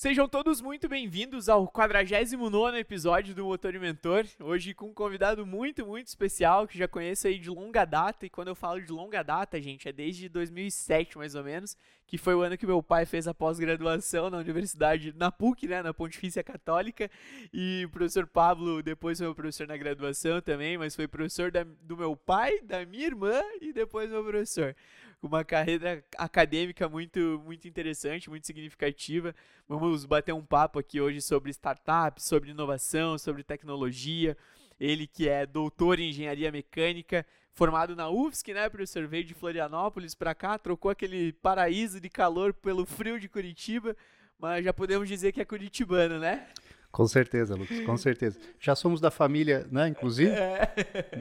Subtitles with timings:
[0.00, 4.24] Sejam todos muito bem-vindos ao 49 episódio do Motor e Mentor.
[4.40, 8.24] Hoje com um convidado muito, muito especial que já conheço aí de longa data.
[8.24, 11.76] E quando eu falo de longa data, gente, é desde 2007 mais ou menos,
[12.06, 15.82] que foi o ano que meu pai fez a pós-graduação na universidade, na PUC, né,
[15.82, 17.10] na Pontifícia Católica.
[17.52, 21.62] E o professor Pablo depois foi meu professor na graduação também, mas foi professor da,
[21.62, 24.74] do meu pai, da minha irmã e depois meu professor
[25.22, 29.34] uma carreira acadêmica muito, muito interessante, muito significativa.
[29.68, 34.36] Vamos bater um papo aqui hoje sobre startups, sobre inovação, sobre tecnologia.
[34.78, 39.06] Ele que é doutor em engenharia mecânica, formado na UFSC, né, professor?
[39.06, 43.94] Veio de Florianópolis para cá, trocou aquele paraíso de calor pelo frio de Curitiba,
[44.38, 46.46] mas já podemos dizer que é curitibano, né?
[46.90, 48.38] Com certeza, Lucas, com certeza.
[48.58, 50.72] Já somos da família, né, inclusive, é.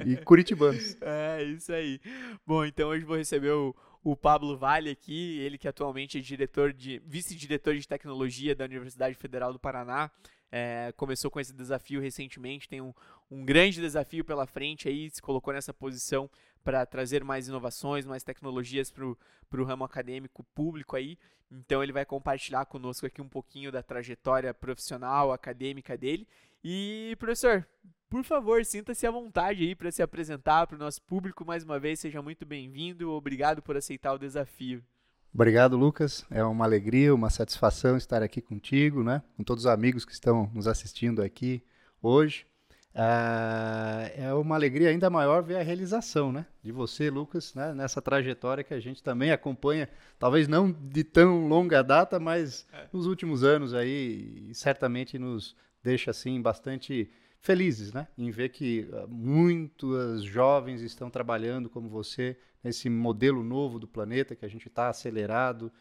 [0.05, 0.97] e curitibanos.
[1.01, 1.99] É, isso aí.
[2.45, 6.71] Bom, então hoje vou receber o, o Pablo Vale aqui, ele que atualmente é diretor
[6.73, 10.09] de vice-diretor de tecnologia da Universidade Federal do Paraná.
[10.51, 12.91] É, começou com esse desafio recentemente, tem um,
[13.29, 16.29] um grande desafio pela frente aí, se colocou nessa posição
[16.63, 21.17] para trazer mais inovações, mais tecnologias para o ramo acadêmico público aí.
[21.51, 26.27] Então ele vai compartilhar conosco aqui um pouquinho da trajetória profissional, acadêmica dele.
[26.63, 27.65] E, professor,
[28.09, 31.79] por favor, sinta-se à vontade aí para se apresentar para o nosso público mais uma
[31.79, 31.99] vez.
[31.99, 33.11] Seja muito bem-vindo.
[33.11, 34.83] Obrigado por aceitar o desafio.
[35.31, 36.25] Obrigado, Lucas.
[36.31, 39.21] É uma alegria, uma satisfação estar aqui contigo, né?
[39.37, 41.63] Com todos os amigos que estão nos assistindo aqui
[42.01, 42.47] hoje.
[42.95, 46.47] Ah, é uma alegria ainda maior ver a realização, né?
[46.63, 47.73] De você, Lucas, né?
[47.73, 52.87] nessa trajetória que a gente também acompanha, talvez não de tão longa data, mas é.
[52.91, 57.09] nos últimos anos aí, certamente nos deixa assim bastante
[57.41, 63.79] felizes, né, em ver que uh, muitas jovens estão trabalhando como você nesse modelo novo
[63.79, 65.71] do planeta que a gente está acelerado,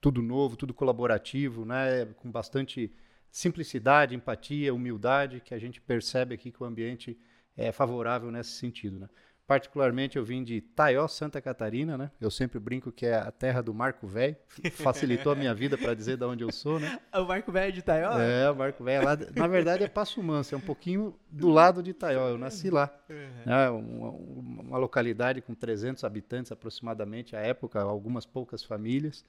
[0.00, 2.92] tudo novo, tudo colaborativo, né, com bastante
[3.30, 7.18] simplicidade, empatia, humildade, que a gente percebe aqui que o ambiente
[7.56, 9.08] é favorável nesse sentido, né.
[9.46, 12.10] Particularmente eu vim de Taió, Santa Catarina, né?
[12.18, 14.36] Eu sempre brinco que é a terra do Marco Velho.
[14.72, 16.98] Facilitou a minha vida para dizer de onde eu sou, né?
[17.14, 18.18] O Marco Velho de Taió?
[18.18, 19.16] É, o Marco Velho lá.
[19.36, 22.28] Na verdade é Passo Manso, é um pouquinho do lado de Taió.
[22.28, 22.90] Eu nasci lá.
[23.08, 23.52] Uhum.
[23.52, 29.24] É uma, uma localidade com 300 habitantes aproximadamente à época, algumas poucas famílias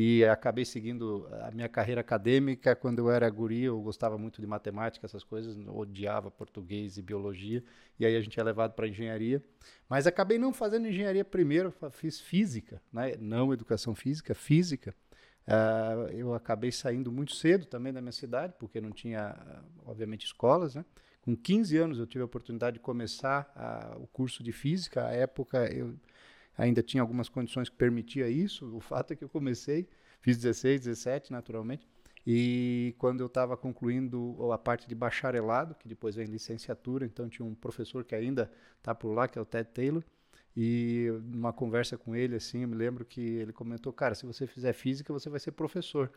[0.00, 2.76] e acabei seguindo a minha carreira acadêmica.
[2.76, 7.64] Quando eu era guri, eu gostava muito de matemática, essas coisas, odiava português e biologia,
[7.98, 9.42] e aí a gente é levado para engenharia.
[9.88, 13.16] Mas acabei não fazendo engenharia primeiro, fiz física, né?
[13.18, 14.94] não educação física, física.
[15.48, 19.34] Uh, eu acabei saindo muito cedo também da minha cidade, porque não tinha,
[19.84, 20.84] obviamente, escolas, né?
[21.22, 25.06] Com 15 anos eu tive a oportunidade de começar uh, o curso de física.
[25.06, 25.96] À época eu
[26.58, 28.76] ainda tinha algumas condições que permitia isso.
[28.76, 29.88] O fato é que eu comecei,
[30.20, 31.88] fiz 16, 17 naturalmente,
[32.26, 37.46] e quando eu estava concluindo a parte de bacharelado, que depois vem licenciatura, então tinha
[37.46, 40.04] um professor que ainda está por lá, que é o Ted Taylor,
[40.54, 44.46] e numa conversa com ele, assim, eu me lembro que ele comentou, cara, se você
[44.46, 46.10] fizer física, você vai ser professor.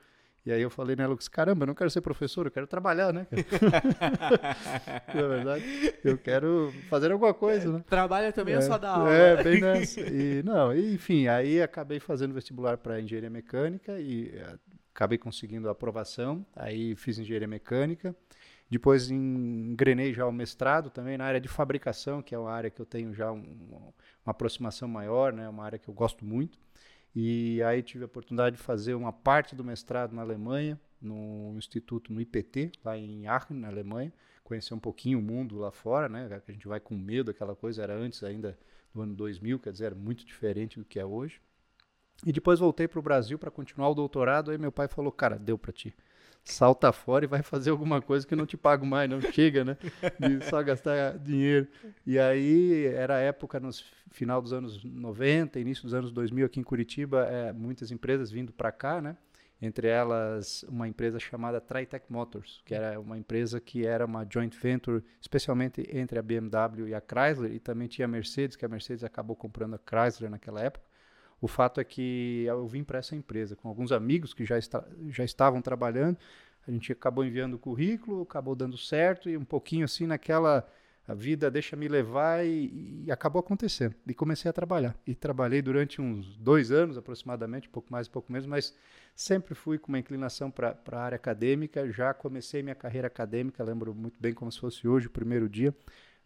[0.44, 3.14] E aí eu falei, né, Lucas, caramba, eu não quero ser professor, eu quero trabalhar,
[3.14, 3.28] né?
[5.14, 7.84] Na verdade, eu quero fazer alguma coisa, né?
[7.88, 9.14] Trabalha também é, ou só dá aula?
[9.14, 10.02] É, bem nessa.
[10.02, 14.58] E, não, enfim, aí acabei fazendo vestibular para engenharia mecânica e eh,
[14.92, 18.16] acabei conseguindo a aprovação, aí fiz engenharia mecânica,
[18.68, 22.82] depois engrenei já o mestrado também na área de fabricação, que é uma área que
[22.82, 23.44] eu tenho já um,
[24.26, 25.48] uma aproximação maior, né?
[25.48, 26.58] Uma área que eu gosto muito.
[27.16, 32.14] E aí tive a oportunidade de fazer uma parte do mestrado na Alemanha, no instituto,
[32.14, 34.14] no IPT, lá em Aachen, na Alemanha.
[34.44, 36.42] Conhecer um pouquinho o mundo lá fora, né?
[36.48, 38.58] A gente vai com medo, aquela coisa era antes ainda
[38.94, 41.42] do ano 2000, quer dizer, era muito diferente do que é hoje.
[42.26, 44.52] E depois voltei para o Brasil para continuar o doutorado.
[44.52, 45.96] Aí meu pai falou: Cara, deu para ti
[46.44, 49.78] salta fora e vai fazer alguma coisa que não te pago mais, não chega, né?
[50.20, 51.68] De só gastar dinheiro.
[52.06, 53.70] E aí era a época no
[54.10, 58.52] final dos anos 90, início dos anos 2000 aqui em Curitiba, é, muitas empresas vindo
[58.52, 59.16] para cá, né?
[59.62, 64.58] Entre elas uma empresa chamada Tritec Motors, que era uma empresa que era uma joint
[64.58, 68.68] venture, especialmente entre a BMW e a Chrysler, e também tinha a Mercedes, que a
[68.68, 70.91] Mercedes acabou comprando a Chrysler naquela época.
[71.42, 74.86] O fato é que eu vim para essa empresa com alguns amigos que já, está,
[75.10, 76.18] já estavam trabalhando.
[76.68, 80.68] A gente acabou enviando o currículo, acabou dando certo e um pouquinho assim naquela
[81.08, 83.96] a vida deixa me levar e, e, acabou acontecendo.
[84.08, 84.96] E comecei a trabalhar.
[85.06, 88.76] E trabalhei durante uns dois anos aproximadamente, um pouco mais, um pouco menos, mas
[89.16, 91.92] sempre fui com uma inclinação para a área acadêmica.
[91.92, 95.76] Já comecei minha carreira acadêmica, lembro muito bem como se fosse hoje, o primeiro dia,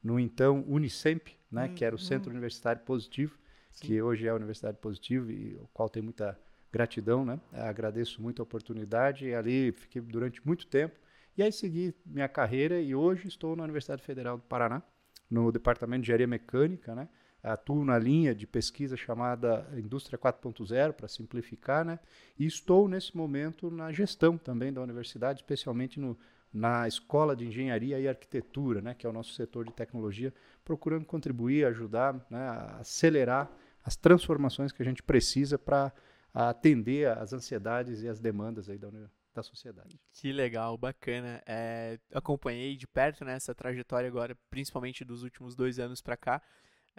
[0.04, 2.34] no então Unicemp, né, hum, que era o Centro hum.
[2.34, 3.40] Universitário Positivo
[3.76, 3.88] Sim.
[3.88, 6.38] que hoje é a Universidade Positivo e o qual tem muita
[6.72, 7.40] gratidão, né?
[7.54, 9.28] Agradeço muito a oportunidade.
[9.28, 10.96] E ali fiquei durante muito tempo.
[11.38, 14.82] E aí segui minha carreira e hoje estou na Universidade Federal do Paraná,
[15.30, 17.10] no Departamento de Engenharia Mecânica, né?
[17.44, 22.00] Atuo na linha de pesquisa chamada Indústria 4.0, para simplificar, né?
[22.40, 26.18] E estou nesse momento na gestão também da universidade, especialmente no,
[26.52, 28.94] na Escola de Engenharia e Arquitetura, né?
[28.94, 30.34] Que é o nosso setor de tecnologia,
[30.64, 32.40] procurando contribuir, ajudar, né?
[32.40, 33.52] a acelerar
[33.86, 35.94] as transformações que a gente precisa para
[36.34, 38.90] atender às ansiedades e às demandas aí da,
[39.34, 40.00] da sociedade.
[40.12, 41.42] Que legal, bacana.
[41.46, 46.42] É, acompanhei de perto né, essa trajetória agora, principalmente dos últimos dois anos para cá,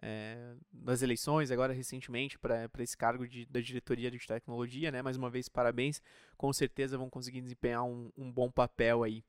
[0.01, 0.55] é,
[1.03, 5.03] eleições, agora recentemente, para esse cargo de, da diretoria de tecnologia, né?
[5.03, 6.01] Mais uma vez, parabéns.
[6.37, 9.25] Com certeza vão conseguir desempenhar um, um bom papel aí.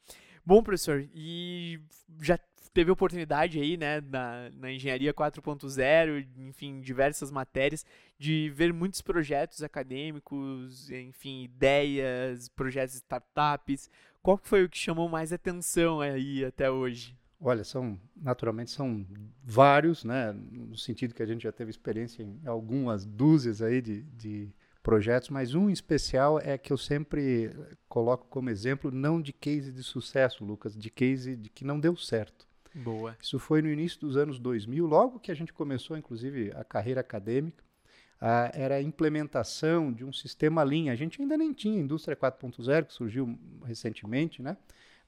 [0.47, 1.77] Bom, professor, e
[2.21, 2.39] já
[2.73, 7.85] teve oportunidade aí, né, na, na engenharia 4.0, enfim, diversas matérias,
[8.17, 13.89] de ver muitos projetos acadêmicos, enfim, ideias, projetos de startups.
[14.23, 17.13] Qual foi o que chamou mais atenção aí até hoje?
[17.41, 19.05] Olha, são naturalmente são
[19.43, 20.31] vários, né?
[20.31, 24.49] No sentido que a gente já teve experiência em algumas dúzias aí de, de
[24.87, 27.51] projetos, mas um especial é que eu sempre
[27.89, 31.97] coloco como exemplo não de case de sucesso, Lucas, de case de que não deu
[31.97, 32.47] certo.
[32.73, 33.17] Boa.
[33.21, 37.01] Isso foi no início dos anos 2000, logo que a gente começou, inclusive, a carreira
[37.01, 37.65] acadêmica.
[38.21, 40.89] Ah, era a implementação de um sistema Lean.
[40.89, 44.55] A gente ainda nem tinha indústria 4.0, que surgiu recentemente, né?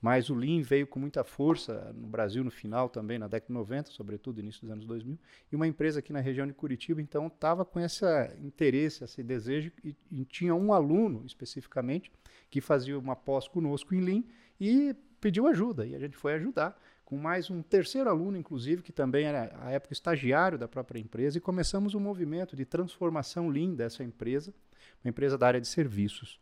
[0.02, 3.54] Mas o Lean veio com muita força no Brasil no final também, na década de
[3.54, 5.20] 90, sobretudo início dos anos 2000.
[5.52, 8.06] E uma empresa aqui na região de Curitiba, então, estava com esse
[8.42, 12.12] interesse, esse desejo, e, e, tinha um aluno especificamente
[12.50, 14.24] que fazia uma pós conosco em Lean
[14.60, 15.86] e pediu ajuda.
[15.86, 19.72] E a gente foi ajudar com mais um terceiro aluno, inclusive, que também era, à
[19.72, 24.54] época, estagiário da própria empresa, e começamos um movimento de transformação Lean dessa empresa,
[25.04, 26.40] uma empresa da área de serviços.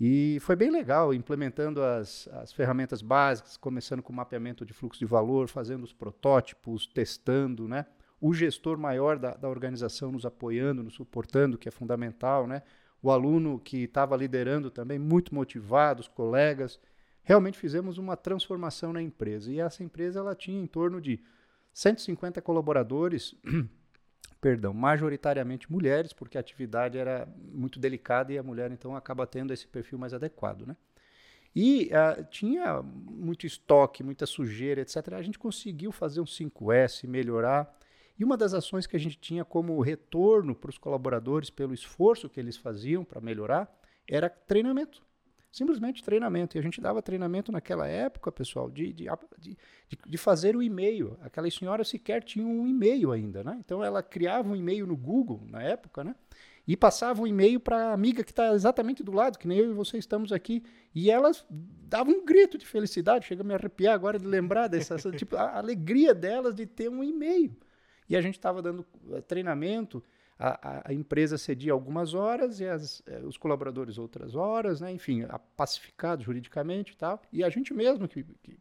[0.00, 5.06] E foi bem legal, implementando as, as ferramentas básicas, começando com mapeamento de fluxo de
[5.06, 7.86] valor, fazendo os protótipos, testando, né?
[8.20, 12.62] O gestor maior da, da organização nos apoiando, nos suportando, que é fundamental, né?
[13.00, 16.80] O aluno que estava liderando também, muito motivado, os colegas.
[17.22, 19.52] Realmente fizemos uma transformação na empresa.
[19.52, 21.22] E essa empresa ela tinha em torno de
[21.72, 23.36] 150 colaboradores
[24.44, 29.54] perdão, majoritariamente mulheres, porque a atividade era muito delicada e a mulher então acaba tendo
[29.54, 30.76] esse perfil mais adequado, né?
[31.56, 35.14] E uh, tinha muito estoque, muita sujeira, etc.
[35.14, 37.74] A gente conseguiu fazer um 5S, melhorar.
[38.18, 42.28] E uma das ações que a gente tinha como retorno para os colaboradores pelo esforço
[42.28, 43.74] que eles faziam para melhorar
[44.06, 45.02] era treinamento
[45.54, 46.56] simplesmente treinamento.
[46.56, 49.06] E a gente dava treinamento naquela época, pessoal, de, de,
[49.38, 49.56] de,
[50.04, 51.16] de fazer o e-mail.
[51.22, 53.56] Aquelas senhoras sequer tinham um e-mail ainda, né?
[53.64, 56.16] Então ela criava um e-mail no Google, na época, né?
[56.66, 59.58] E passava o um e-mail para a amiga que está exatamente do lado, que nem
[59.58, 60.64] eu e você estamos aqui.
[60.92, 64.96] E elas davam um grito de felicidade, chega a me arrepiar agora de lembrar dessa,
[65.12, 67.56] tipo, a alegria delas de ter um e-mail.
[68.08, 70.02] E a gente estava dando eh, treinamento
[70.38, 74.92] a, a, empresa cedia algumas horas e as, eh, os colaboradores outras horas, né?
[74.92, 75.24] enfim,
[75.56, 77.22] pacificado juridicamente e tal.
[77.32, 78.58] E a gente mesmo que, que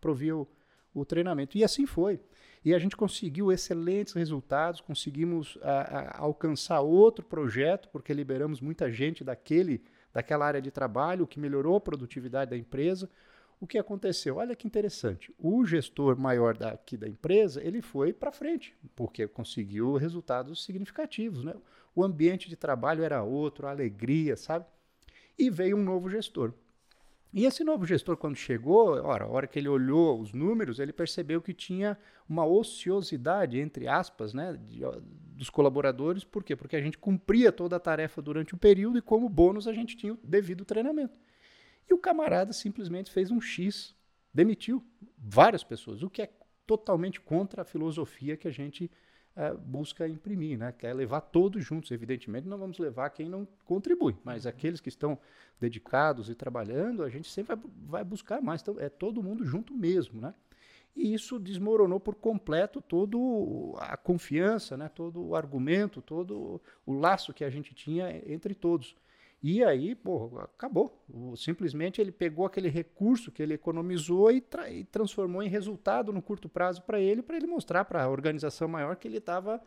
[0.00, 0.48] provia o,
[0.92, 1.56] o, treinamento.
[1.56, 2.20] E assim foi.
[2.64, 9.22] E a gente conseguiu excelentes resultados, conseguimos a, alcançar outro projeto, porque liberamos muita gente
[9.22, 9.82] daquele,
[10.12, 13.08] daquela área de trabalho, o que melhorou a produtividade da emprsa.
[13.62, 14.38] O que aconteceu?
[14.38, 15.32] Olha que interessante.
[15.38, 21.44] O gestor maior daqui da empresa, ele foi para frente, porque conseguiu resultados significativos.
[21.44, 21.54] Né?
[21.94, 24.66] O ambiente de trabalho era outro, a alegria, sabe?
[25.38, 26.52] E veio um novo gestor.
[27.32, 30.92] E esse novo gestor, quando chegou, ora, a hora que ele olhou os números, ele
[30.92, 31.96] percebeu que tinha
[32.28, 34.80] uma ociosidade, entre aspas, né, de,
[35.36, 36.24] dos colaboradores.
[36.24, 36.56] Por quê?
[36.56, 39.96] Porque a gente cumpria toda a tarefa durante o período e, como bônus, a gente
[39.96, 41.16] tinha o devido treinamento.
[41.92, 43.94] E o camarada simplesmente fez um X,
[44.32, 44.82] demitiu
[45.18, 46.30] várias pessoas, o que é
[46.66, 48.90] totalmente contra a filosofia que a gente
[49.36, 50.72] uh, busca imprimir, né?
[50.72, 55.18] Quer levar todos juntos, evidentemente, não vamos levar quem não contribui, mas aqueles que estão
[55.60, 58.62] dedicados e trabalhando, a gente sempre vai, vai buscar mais.
[58.62, 60.32] Então, é todo mundo junto mesmo, né?
[60.96, 64.88] E isso desmoronou por completo todo a confiança, né?
[64.88, 68.96] todo o argumento, todo o laço que a gente tinha entre todos.
[69.42, 71.04] E aí, pô, acabou.
[71.36, 76.22] Simplesmente ele pegou aquele recurso que ele economizou e, tra e transformou em resultado no
[76.22, 79.60] curto prazo para ele, para ele mostrar para a organização maior que ele estava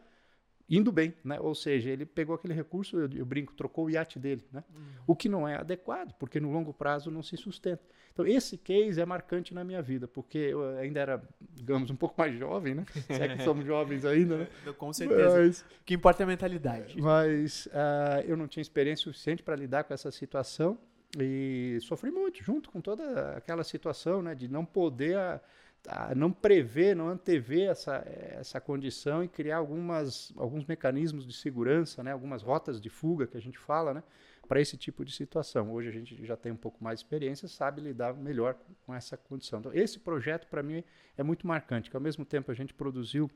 [0.69, 1.39] indo bem, né?
[1.39, 4.63] Ou seja, ele pegou aquele recurso, eu, eu brinco, trocou o iate dele, né?
[4.73, 4.83] Uhum.
[5.07, 7.83] O que não é adequado, porque no longo prazo não se sustenta.
[8.13, 12.15] Então, esse case é marcante na minha vida, porque eu ainda era, digamos, um pouco
[12.17, 12.85] mais jovem, né?
[13.07, 14.47] Se é que somos jovens ainda, né?
[14.77, 15.37] Com certeza.
[15.37, 16.99] Mas, o que importa é a mentalidade.
[16.99, 20.77] Mas uh, eu não tinha experiência suficiente para lidar com essa situação
[21.19, 24.33] e sofri muito junto com toda aquela situação, né?
[24.33, 25.17] De não poder...
[25.17, 25.39] Uh,
[25.87, 32.03] a não prever, não antever essa, essa condição e criar algumas, alguns mecanismos de segurança,
[32.03, 34.03] né, algumas rotas de fuga que a gente fala, né,
[34.47, 35.71] para esse tipo de situação.
[35.71, 39.17] Hoje a gente já tem um pouco mais de experiência, sabe lidar melhor com essa
[39.17, 39.59] condição.
[39.59, 40.83] Então, esse projeto, para mim,
[41.17, 43.29] é muito marcante, que ao mesmo tempo a gente produziu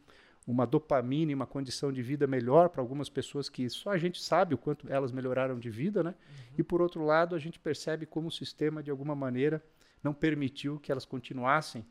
[0.48, 4.22] uma dopamina e uma condição de vida melhor para algumas pessoas que só a gente
[4.22, 6.12] sabe o quanto elas melhoraram de vida, né?
[6.12, 6.56] Uhum.
[6.60, 9.64] E por outro lado, a gente percebe como o sistema, de alguma maneira,
[10.04, 11.86] não permitiu que elas continuassem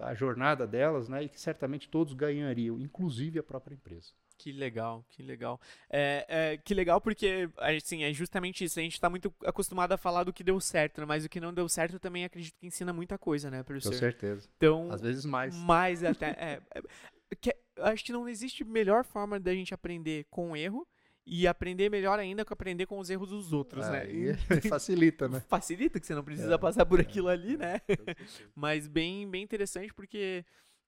[0.00, 1.24] a jornada delas, né?
[1.24, 4.12] E que certamente todos ganhariam, inclusive a própria empresa.
[4.36, 5.60] Que legal, que legal.
[5.88, 8.78] É, é, que legal porque, assim, é justamente isso.
[8.78, 11.06] A gente está muito acostumado a falar do que deu certo, né?
[11.06, 13.92] mas o que não deu certo também acredito que ensina muita coisa, né, professor?
[13.92, 14.48] Com certeza.
[14.56, 15.56] Então, Às vezes mais.
[15.56, 16.30] Mais até.
[16.38, 16.82] é, é,
[17.40, 20.86] que, acho que não existe melhor forma da gente aprender com erro
[21.26, 24.10] e aprender melhor ainda com aprender com os erros dos outros, né?
[24.10, 24.34] E
[24.68, 25.40] facilita, né?
[25.48, 27.80] Facilita que você não precisa é, passar por é, aquilo ali, né?
[28.54, 30.44] Mas bem, bem interessante porque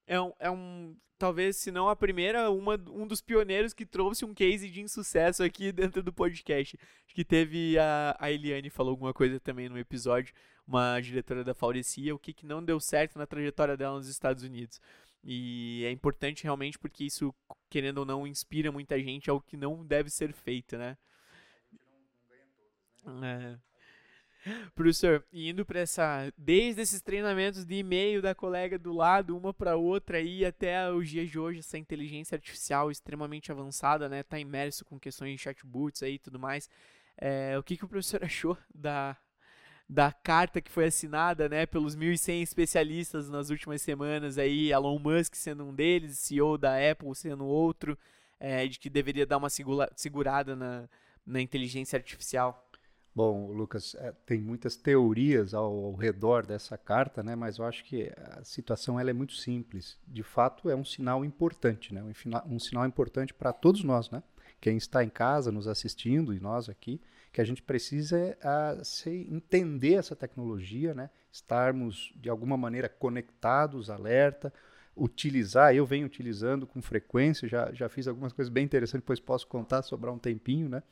[0.06, 4.24] é um, é um talvez se não a primeira, uma, um dos pioneiros que trouxe
[4.24, 6.78] um case de insucesso aqui dentro do podcast.
[7.06, 10.34] Acho que teve a, a Eliane falou alguma coisa também no episódio,
[10.66, 14.42] uma diretora da Faurecia, o que, que não deu certo na trajetória dela nos Estados
[14.42, 14.80] Unidos.
[15.22, 17.34] E é importante realmente porque isso,
[17.68, 20.96] querendo ou não, inspira muita gente ao que não deve ser feito, né?
[23.22, 23.58] É.
[24.76, 29.76] Professor, indo para essa, desde esses treinamentos de e-mail da colega do lado, uma para
[29.76, 34.84] outra e até os dias de hoje, essa inteligência artificial extremamente avançada, né, tá imerso
[34.84, 36.70] com questões de chatbots aí e tudo mais.
[37.16, 39.16] É, o que, que o professor achou da
[39.88, 45.34] da carta que foi assinada, né, pelos 1.100 especialistas nas últimas semanas aí, Elon Musk
[45.36, 47.96] sendo um deles, CEO da Apple sendo outro,
[48.40, 50.88] é, de que deveria dar uma segura, segurada na,
[51.24, 52.62] na inteligência artificial.
[53.14, 57.34] Bom, Lucas, é, tem muitas teorias ao, ao, redor dessa carta, né?
[57.34, 59.96] Mas eu acho que a situação ela é muito simples.
[60.06, 62.02] De fato, é um sinal importante, né?
[62.02, 64.22] Um, um sinal importante para todos nós, né?
[64.60, 67.00] Quem está em casa nos assistindo e nós aqui,
[67.36, 71.10] que a gente precisa a, se entender essa tecnologia, né?
[71.30, 74.50] estarmos de alguma maneira conectados, alerta,
[74.96, 75.74] utilizar.
[75.74, 79.82] Eu venho utilizando com frequência, já, já fiz algumas coisas bem interessantes, depois posso contar,
[79.82, 80.82] sobrar um tempinho, né?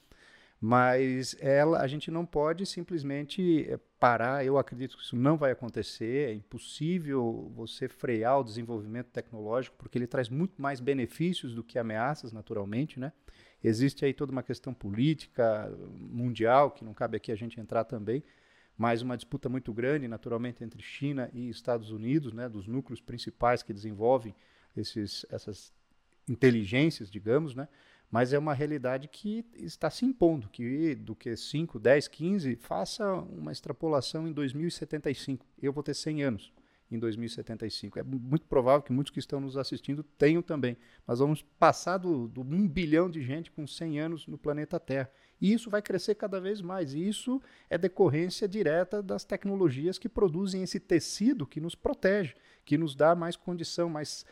[0.61, 4.45] Mas ela, a gente não pode simplesmente eh, parar.
[4.45, 6.29] Eu acredito que isso não vai acontecer.
[6.29, 11.79] É impossível você frear o desenvolvimento tecnológico, porque ele traz muito mais benefícios do que
[11.79, 13.15] ameaças, naturalmente, né?
[13.65, 18.23] Existe aí toda uma questão política mundial, que não cabe aqui a gente entrar também,
[18.77, 23.63] mas uma disputa muito grande, naturalmente, entre China e Estados Unidos, né, dos núcleos principais
[23.63, 24.35] que desenvolvem
[24.77, 25.73] esses, essas
[26.29, 27.67] inteligências, digamos, né,
[28.11, 33.15] mas é uma realidade que está se impondo, que do que 5, 10, 15, faça
[33.15, 35.47] uma extrapolação em 2075.
[35.61, 36.53] Eu vou ter 100 anos
[36.91, 37.99] em 2075.
[37.99, 40.77] É muito provável que muitos que estão nos assistindo tenham também.
[41.07, 45.11] Nós vamos passar do, do 1 bilhão de gente com 100 anos no planeta Terra.
[45.41, 46.95] E isso vai crescer cada vez mais.
[46.95, 52.79] E isso é decorrência direta das tecnologias que produzem esse tecido que nos protege, que
[52.79, 54.25] nos dá mais condição, mais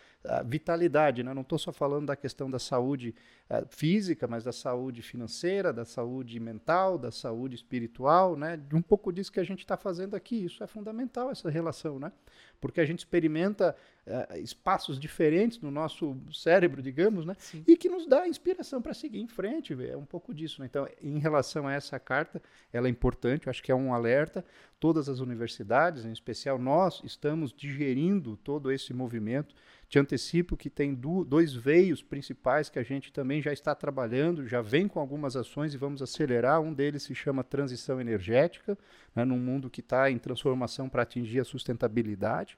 [0.44, 1.22] vitalidade.
[1.22, 1.34] Né?
[1.34, 3.14] Não estou só falando da questão da saúde
[3.50, 8.56] uh, física, mas da saúde financeira, da saúde mental, da saúde espiritual, né?
[8.56, 10.44] de um pouco disso que a gente está fazendo aqui.
[10.44, 12.12] Isso é fundamental, essa relação, né?
[12.60, 13.74] porque a gente experimenta
[14.06, 17.36] uh, espaços diferentes no nosso cérebro, digamos, né?
[17.66, 19.74] e que nos dá inspiração para seguir em frente.
[19.84, 20.60] É um pouco disso.
[20.60, 20.68] Né?
[20.70, 22.40] Então, em relação a essa carta,
[22.72, 24.44] ela é importante, eu acho que é um alerta.
[24.78, 29.54] Todas as universidades, em especial nós, estamos digerindo todo esse movimento
[29.92, 34.48] te antecipo que tem do, dois veios principais que a gente também já está trabalhando,
[34.48, 36.62] já vem com algumas ações e vamos acelerar.
[36.62, 38.78] Um deles se chama transição energética,
[39.14, 42.56] né, num mundo que está em transformação para atingir a sustentabilidade.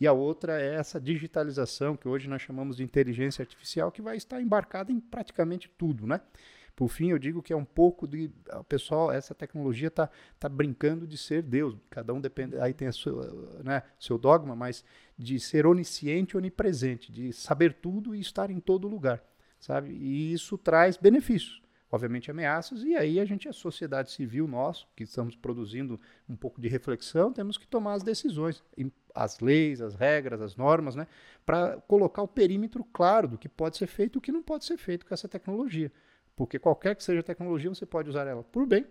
[0.00, 4.16] E a outra é essa digitalização, que hoje nós chamamos de inteligência artificial, que vai
[4.16, 6.20] estar embarcada em praticamente tudo, né?
[6.74, 8.30] Por fim, eu digo que é um pouco de.
[8.58, 11.76] O pessoal, essa tecnologia está tá brincando de ser Deus.
[11.90, 12.58] Cada um depende.
[12.58, 14.84] Aí tem a sua, né, seu dogma, mas
[15.16, 19.22] de ser onisciente onipresente, de saber tudo e estar em todo lugar.
[19.58, 19.90] sabe?
[19.92, 21.62] E isso traz benefícios.
[21.90, 26.58] obviamente, ameaças, e aí a gente, a sociedade civil, nós, que estamos produzindo um pouco
[26.58, 28.64] de reflexão, temos que tomar as decisões,
[29.14, 31.06] as leis, as regras, as normas, né,
[31.44, 34.64] para colocar o perímetro claro do que pode ser feito e o que não pode
[34.64, 35.92] ser feito com essa tecnologia.
[36.36, 38.86] Porque qualquer que seja a tecnologia, você pode usar ela por bem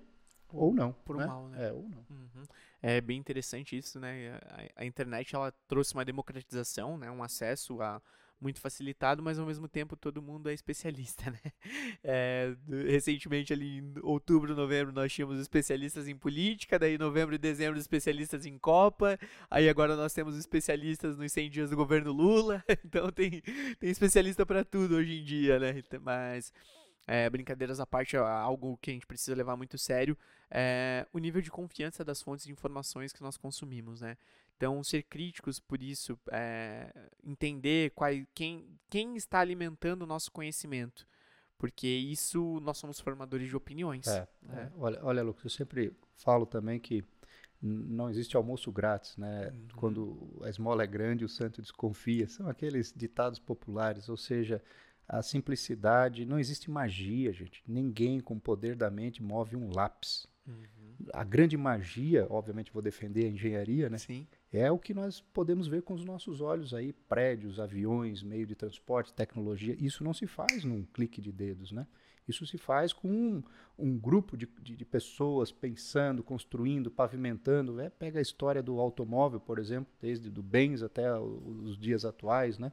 [0.53, 0.93] ou não.
[0.93, 1.25] Por né?
[1.25, 1.67] mal, né?
[1.67, 2.05] É, ou não.
[2.09, 2.43] Uhum.
[2.81, 4.39] É bem interessante isso, né?
[4.75, 7.09] A, a, internet ela trouxe uma democratização, né?
[7.09, 8.01] Um acesso a
[8.41, 11.39] muito facilitado, mas ao mesmo tempo todo mundo é especialista, né?
[12.03, 12.55] É,
[12.87, 18.45] recentemente, ali em outubro, novembro, nós tínhamos especialistas em política, daí novembro e dezembro, especialistas
[18.45, 19.19] em Copa,
[19.49, 23.41] aí agora nós temos especialistas nos 100 dias do governo Lula, então tem,
[23.79, 25.83] tem especialista para tudo hoje em dia, né?
[26.01, 26.51] Mas.
[27.07, 30.17] É, brincadeiras à parte, algo que a gente precisa levar muito sério
[30.51, 34.17] é o nível de confiança das fontes de informações que nós consumimos, né?
[34.57, 36.93] Então, ser críticos por isso, é,
[37.23, 41.07] entender qual, quem, quem está alimentando o nosso conhecimento.
[41.57, 44.07] Porque isso nós somos formadores de opiniões.
[44.07, 44.71] É, né?
[44.71, 44.77] é.
[44.77, 47.03] Olha, olha, Lucas, eu sempre falo também que
[47.61, 49.49] não existe almoço grátis, né?
[49.49, 49.67] Uhum.
[49.75, 52.27] Quando a esmola é grande, o santo desconfia.
[52.27, 54.61] São aqueles ditados populares, ou seja,
[55.11, 57.61] a simplicidade, não existe magia, gente.
[57.67, 60.25] Ninguém com o poder da mente move um lápis.
[60.47, 61.05] Uhum.
[61.11, 63.97] A grande magia, obviamente vou defender a engenharia, né?
[63.97, 64.25] Sim.
[64.53, 68.55] É o que nós podemos ver com os nossos olhos aí, prédios, aviões, meio de
[68.55, 69.75] transporte, tecnologia.
[69.77, 71.85] Isso não se faz num clique de dedos, né?
[72.25, 73.43] Isso se faz com um,
[73.77, 77.81] um grupo de, de, de, pessoas pensando, construindo, pavimentando.
[77.81, 82.57] É, pega a história do automóvel, por exemplo, desde do bens até os dias atuais,
[82.57, 82.71] né?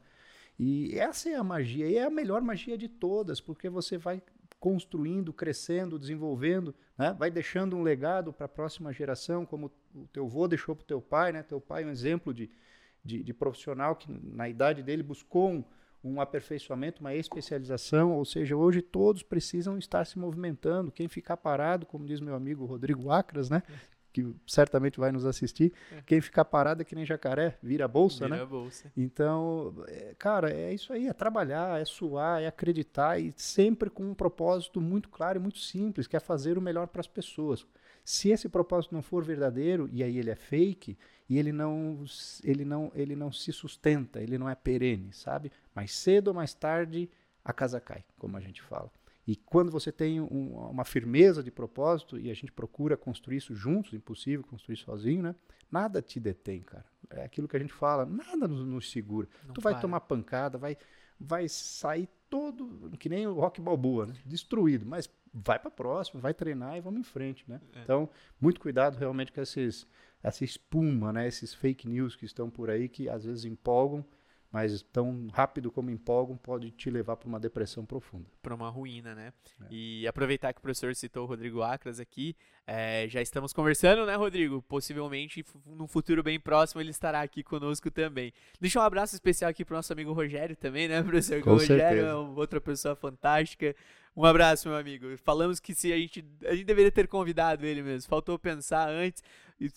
[0.58, 4.20] E essa é a magia, e é a melhor magia de todas, porque você vai
[4.58, 7.14] construindo, crescendo, desenvolvendo, né?
[7.16, 10.86] vai deixando um legado para a próxima geração, como o teu avô deixou para o
[10.86, 11.42] teu pai, né?
[11.44, 12.50] teu pai é um exemplo de,
[13.04, 15.64] de, de, profissional que na idade dele buscou um,
[16.02, 21.86] um aperfeiçoamento, uma especialização, ou seja, hoje todos precisam estar se movimentando, quem ficar parado,
[21.86, 23.62] como diz meu amigo Rodrigo Acras, né?
[24.12, 25.72] Que certamente vai nos assistir.
[25.92, 26.02] É.
[26.06, 28.46] Quem ficar parado é que nem jacaré, vira bolsa, vira né?
[28.46, 28.90] bolsa.
[28.96, 34.04] Então, é, cara, é isso aí, é trabalhar, é suar, é acreditar e sempre com
[34.04, 37.66] um propósito muito claro e muito simples, que é fazer o melhor para as pessoas.
[38.04, 40.96] Se esse propósito não for verdadeiro e aí ele é fake
[41.28, 42.02] e ele não
[42.42, 45.52] ele não ele não se sustenta, ele não é perene, sabe?
[45.74, 47.10] Mais cedo ou mais tarde
[47.44, 48.90] a casa cai, como a gente fala.
[49.28, 53.54] E quando você tem um, uma firmeza de propósito e a gente procura construir isso
[53.54, 55.34] juntos, impossível construir sozinho, né?
[55.70, 56.86] Nada te detém, cara.
[57.10, 59.28] É aquilo que a gente fala, nada nos, nos segura.
[59.46, 59.82] Não tu vai para.
[59.82, 60.78] tomar pancada, vai,
[61.20, 64.14] vai sair todo, que nem o rock balboa, né?
[64.24, 67.60] Destruído, mas vai para próxima, vai treinar e vamos em frente, né?
[67.74, 67.82] É.
[67.82, 68.08] Então,
[68.40, 69.86] muito cuidado realmente com esses,
[70.22, 71.28] essa espuma, né?
[71.28, 74.02] Esses fake news que estão por aí que às vezes empolgam
[74.50, 78.26] mas tão rápido como empolgam pode te levar para uma depressão profunda.
[78.40, 79.32] Para uma ruína, né?
[79.62, 79.66] É.
[79.70, 82.34] E aproveitar que o professor citou o Rodrigo Acras aqui,
[82.66, 84.62] é, já estamos conversando, né, Rodrigo?
[84.62, 88.32] Possivelmente, no futuro bem próximo, ele estará aqui conosco também.
[88.60, 91.42] Deixa um abraço especial aqui para o nosso amigo Rogério também, né, professor?
[91.42, 92.08] Com o Rogério certeza.
[92.08, 93.76] é outra pessoa fantástica.
[94.16, 95.16] Um abraço, meu amigo.
[95.18, 98.08] Falamos que se a gente, a gente deveria ter convidado ele mesmo.
[98.08, 99.22] Faltou pensar antes.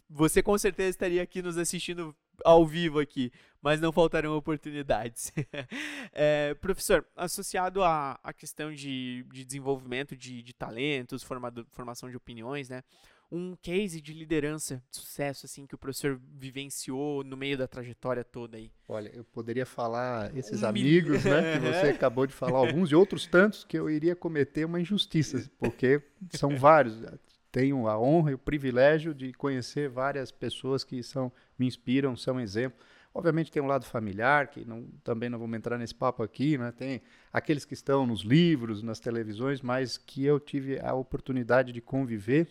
[0.09, 5.31] Você com certeza estaria aqui nos assistindo ao vivo aqui, mas não faltarão oportunidades.
[6.11, 12.17] é, professor, associado à, à questão de, de desenvolvimento de, de talentos, formado, formação de
[12.17, 12.83] opiniões, né?
[13.33, 18.25] Um case de liderança, de sucesso, assim, que o professor vivenciou no meio da trajetória
[18.25, 18.69] toda aí.
[18.89, 22.95] Olha, eu poderia falar esses um amigos, né, que você acabou de falar, alguns e
[22.95, 27.01] outros tantos que eu iria cometer uma injustiça, porque são vários
[27.51, 32.39] tenho a honra e o privilégio de conhecer várias pessoas que são me inspiram, são
[32.39, 32.79] exemplo.
[33.13, 36.71] Obviamente tem um lado familiar, que não, também não vamos entrar nesse papo aqui, né?
[36.71, 41.81] Tem aqueles que estão nos livros, nas televisões, mas que eu tive a oportunidade de
[41.81, 42.47] conviver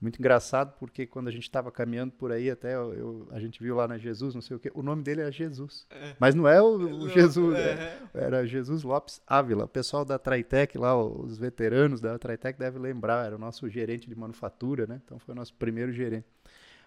[0.00, 3.62] muito engraçado porque quando a gente estava caminhando por aí, até eu, eu, a gente
[3.62, 5.86] viu lá na Jesus, não sei o que, o nome dele era Jesus.
[5.90, 6.14] É.
[6.18, 7.98] Mas não é o, o Jesus, é.
[8.12, 9.64] era Jesus Lopes Ávila.
[9.64, 14.06] O pessoal da Traitec lá, os veteranos da Traitec devem lembrar, era o nosso gerente
[14.06, 15.00] de manufatura, né?
[15.04, 16.26] Então foi o nosso primeiro gerente.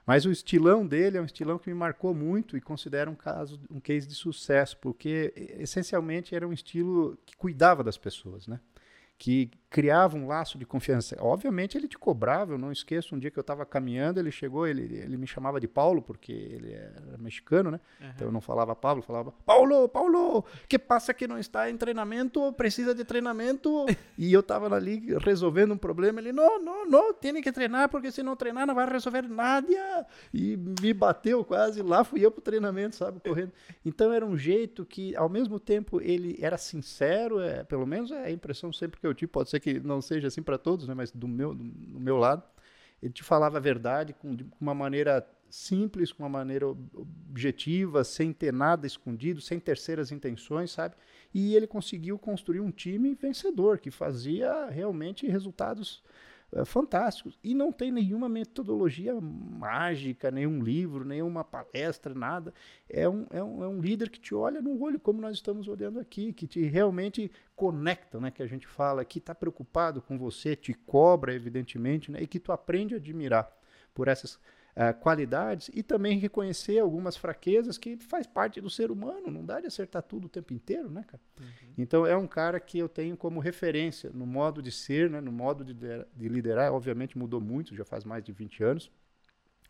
[0.05, 3.59] Mas o estilão dele é um estilão que me marcou muito e considero um caso,
[3.69, 8.59] um case de sucesso, porque essencialmente era um estilo que cuidava das pessoas, né?
[9.19, 11.17] que criava um laço de confiança.
[11.19, 14.65] Obviamente ele te cobrava, eu não esqueço, um dia que eu estava caminhando, ele chegou,
[14.65, 17.79] ele, ele me chamava de Paulo, porque ele era mexicano, né?
[17.99, 18.08] Uhum.
[18.15, 22.53] Então eu não falava Paulo, falava Paulo, Paulo, que passa que não está em treinamento,
[22.53, 23.86] precisa de treinamento.
[24.17, 28.12] e eu estava ali resolvendo um problema, ele, não, não, não, tem que treinar, porque
[28.12, 29.60] se não treinar não vai resolver nada.
[30.34, 33.51] E me bateu quase, lá fui eu pro treinamento, sabe, correndo.
[33.86, 38.25] Então era um jeito que, ao mesmo tempo, ele era sincero, é, pelo menos é
[38.25, 40.87] a impressão sempre que eu eu tive, pode ser que não seja assim para todos,
[40.87, 40.93] né?
[40.93, 41.63] Mas do meu, do
[41.99, 42.43] meu lado,
[43.01, 48.31] ele te falava a verdade com, de uma maneira simples, com uma maneira objetiva, sem
[48.31, 50.95] ter nada escondido, sem terceiras intenções, sabe?
[51.33, 56.03] E ele conseguiu construir um time vencedor, que fazia realmente resultados
[56.65, 57.38] fantásticos.
[57.43, 62.53] E não tem nenhuma metodologia mágica, nenhum livro, nenhuma palestra, nada.
[62.89, 65.67] É um, é um, é um líder que te olha no olho, como nós estamos
[65.67, 68.31] olhando aqui, que te realmente conecta, né?
[68.31, 72.21] Que a gente fala, que está preocupado com você, te cobra, evidentemente, né?
[72.21, 73.51] E que tu aprende a admirar
[73.93, 74.39] por essas
[74.75, 79.29] uh, qualidades e também reconhecer algumas fraquezas que faz parte do ser humano.
[79.32, 81.21] Não dá de acertar tudo o tempo inteiro, né, cara?
[81.39, 81.73] Uhum.
[81.77, 85.32] Então é um cara que eu tenho como referência no modo de ser, né, no
[85.32, 86.71] modo de, de liderar.
[86.73, 88.91] Obviamente mudou muito, já faz mais de 20 anos.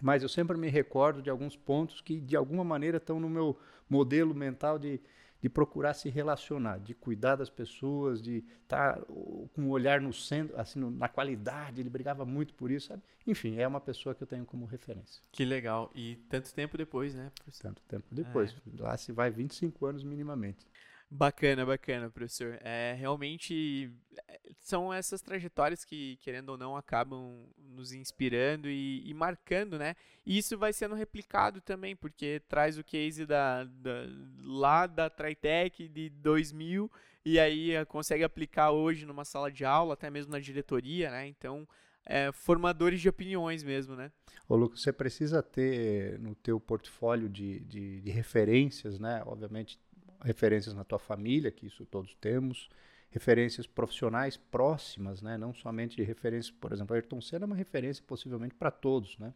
[0.02, 3.60] Mas eu sempre me recordo de alguns pontos que, de alguma maneira, estão no meu
[3.90, 5.02] modelo mental de,
[5.42, 10.12] de procurar se relacionar, de cuidar das pessoas, de estar tá, com o olhar no
[10.12, 13.02] centro, assim, na qualidade, ele brigava muito por isso, sabe?
[13.26, 15.22] Enfim, é uma pessoa que eu tenho como referência.
[15.32, 15.92] Que legal.
[15.96, 17.32] E tanto tempo depois, né?
[17.62, 18.52] Tanto tempo depois.
[18.52, 18.82] É.
[18.82, 20.66] Lá se vai 25 anos minimamente.
[21.12, 22.60] Bacana, bacana, professor.
[22.62, 23.92] É, realmente
[24.28, 29.96] é, são essas trajetórias que, querendo ou não, acabam nos inspirando e, e, marcando, né?
[30.24, 34.06] E isso vai sendo replicado também, porque traz o case da, da,
[34.44, 36.92] lá da Tritec de 2000
[37.26, 41.28] e aí eh, consegue aplicar hoje numa sala de aula, até mesmo na diretoria, né?
[41.28, 41.68] Então,
[42.06, 44.12] é, formadores de opiniões mesmo, né?
[44.48, 49.22] Ô, Lucas, você precisa ter no teu portfólio de, de, de referências, né?
[49.26, 49.80] Obviamente,
[50.22, 52.70] referências na tua família, que isso todos temos,
[53.10, 55.38] referências profissionais próximas, né?
[55.38, 59.34] não somente de referências, por exemplo, Ayrton Senna é uma referência possivelmente para todos, né?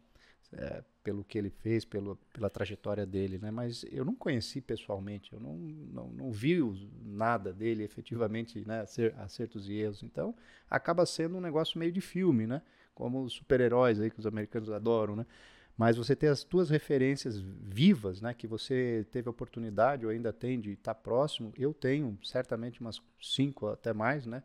[0.52, 3.50] É, pelo que ele fez, pelo, pela trajetória dele, né?
[3.50, 6.58] mas eu não conheci pessoalmente, eu não, não, não vi
[7.02, 8.84] nada dele efetivamente, né?
[9.18, 10.32] acertos e erros, então
[10.70, 12.62] acaba sendo um negócio meio de filme, né?
[12.94, 15.26] como os super-heróis aí que os americanos adoram, né?
[15.76, 20.32] Mas você ter as tuas referências vivas, né, que você teve a oportunidade ou ainda
[20.32, 24.42] tem de estar próximo, eu tenho certamente umas cinco até mais, né,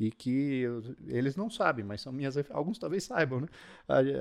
[0.00, 3.48] e que eu, eles não sabem, mas são minhas, alguns talvez saibam, né,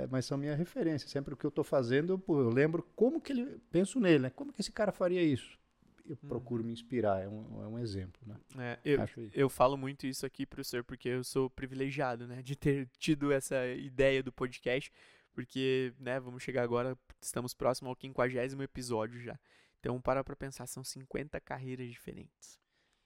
[0.09, 1.07] mas são minha referência.
[1.07, 4.29] Sempre o que eu estou fazendo, eu, eu, lembro como que ele, penso nele, né,
[4.29, 5.57] como que esse cara faria isso?
[6.05, 6.27] Eu hum.
[6.27, 8.35] procuro me inspirar, é um, é um exemplo, né.
[8.57, 8.99] É, eu,
[9.33, 13.65] eu falo muito isso aqui, professor, porque eu sou privilegiado, né, de ter tido essa
[13.67, 14.91] ideia do podcast,
[15.33, 19.39] porque, né, vamos chegar agora, estamos próximo ao 50 episódio já.
[19.79, 22.59] Então, para para pensar, são 50 carreiras diferentes.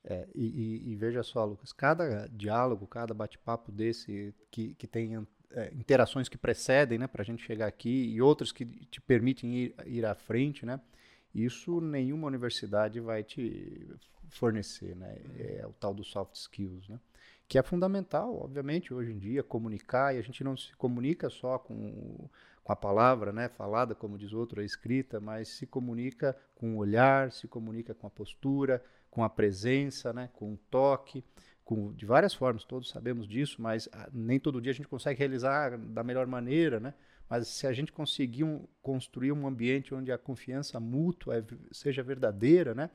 [0.04, 5.26] É, e, e, e, veja só, Lucas, cada diálogo, cada bate-papo desse que, que tem
[5.52, 9.56] é, interações que precedem, né, para a gente chegar aqui e outras que te permitem
[9.56, 10.80] ir, ir à frente, né,
[11.34, 13.88] isso nenhuma universidade vai te
[14.30, 17.00] fornecer, né, é o tal do soft skills, né
[17.48, 21.60] que é fundamental, obviamente, hoje em dia, comunicar, e a gente não se comunica só
[21.60, 22.28] com,
[22.64, 26.78] com a palavra, né, falada, como diz outro, a escrita, mas se comunica com o
[26.78, 31.24] olhar, se comunica com a postura, com a presença, né, com o toque,
[31.66, 35.18] com, de várias formas, todos sabemos disso, mas ah, nem todo dia a gente consegue
[35.18, 36.94] realizar da melhor maneira, né?
[37.28, 42.04] Mas se a gente conseguir um, construir um ambiente onde a confiança mútua é, seja
[42.04, 42.92] verdadeira, né?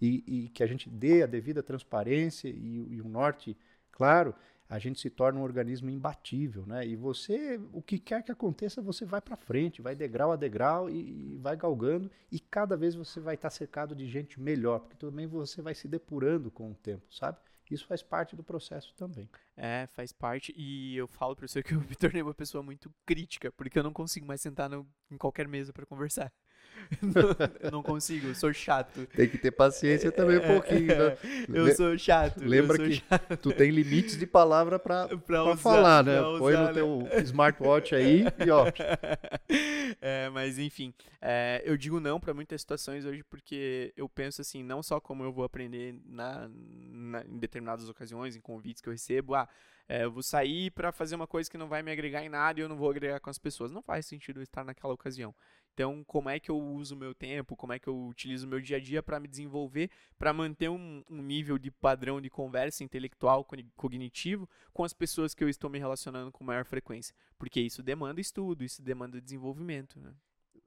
[0.00, 3.56] E, e, que a gente dê a devida transparência e, e um norte
[3.94, 4.34] Claro,
[4.68, 6.84] a gente se torna um organismo imbatível, né?
[6.84, 10.90] E você, o que quer que aconteça, você vai para frente, vai degrau a degrau
[10.90, 14.80] e, e, vai galgando e cada vez você vai estar tá cercado de gente melhor,
[14.80, 17.38] porque também você vai se depurando com o tempo, sabe?
[17.70, 19.28] Isso faz parte do processo também.
[19.56, 20.52] É, faz parte.
[20.56, 23.82] E eu falo para você que eu me tornei uma pessoa muito crítica, porque eu
[23.82, 26.32] não consigo mais sentar no, em qualquer mesa para conversar.
[27.60, 29.06] Eu não consigo, eu sou chato.
[29.06, 30.86] Tem que ter paciência também um é, pouquinho.
[30.86, 31.16] Né?
[31.52, 32.40] Eu sou chato.
[32.40, 33.36] Lembra sou que chato.
[33.36, 35.08] tu tem limites de palavra para
[35.56, 36.20] falar, né?
[36.20, 36.72] Pra Põe no né?
[36.72, 38.66] teu smartwatch aí e ó.
[40.00, 44.62] É, mas enfim, é, eu digo não para muitas situações hoje porque eu penso assim,
[44.62, 48.92] não só como eu vou aprender na, na em determinadas ocasiões, em convites que eu
[48.92, 49.48] recebo, ah,
[49.88, 52.58] é, eu vou sair para fazer uma coisa que não vai me agregar em nada
[52.58, 53.70] e eu não vou agregar com as pessoas.
[53.70, 55.34] Não faz sentido eu estar naquela ocasião.
[55.74, 58.48] Então, como é que eu uso o meu tempo, como é que eu utilizo o
[58.48, 62.30] meu dia a dia para me desenvolver, para manter um, um, nível de padrão de
[62.30, 63.44] conversa intelectual,
[63.76, 67.12] cognitivo com as pessoas que eu estou me relacionando com maior frequência?
[67.36, 69.98] Porque isso demanda estudo, isso demanda desenvolvimento.
[69.98, 70.12] Né?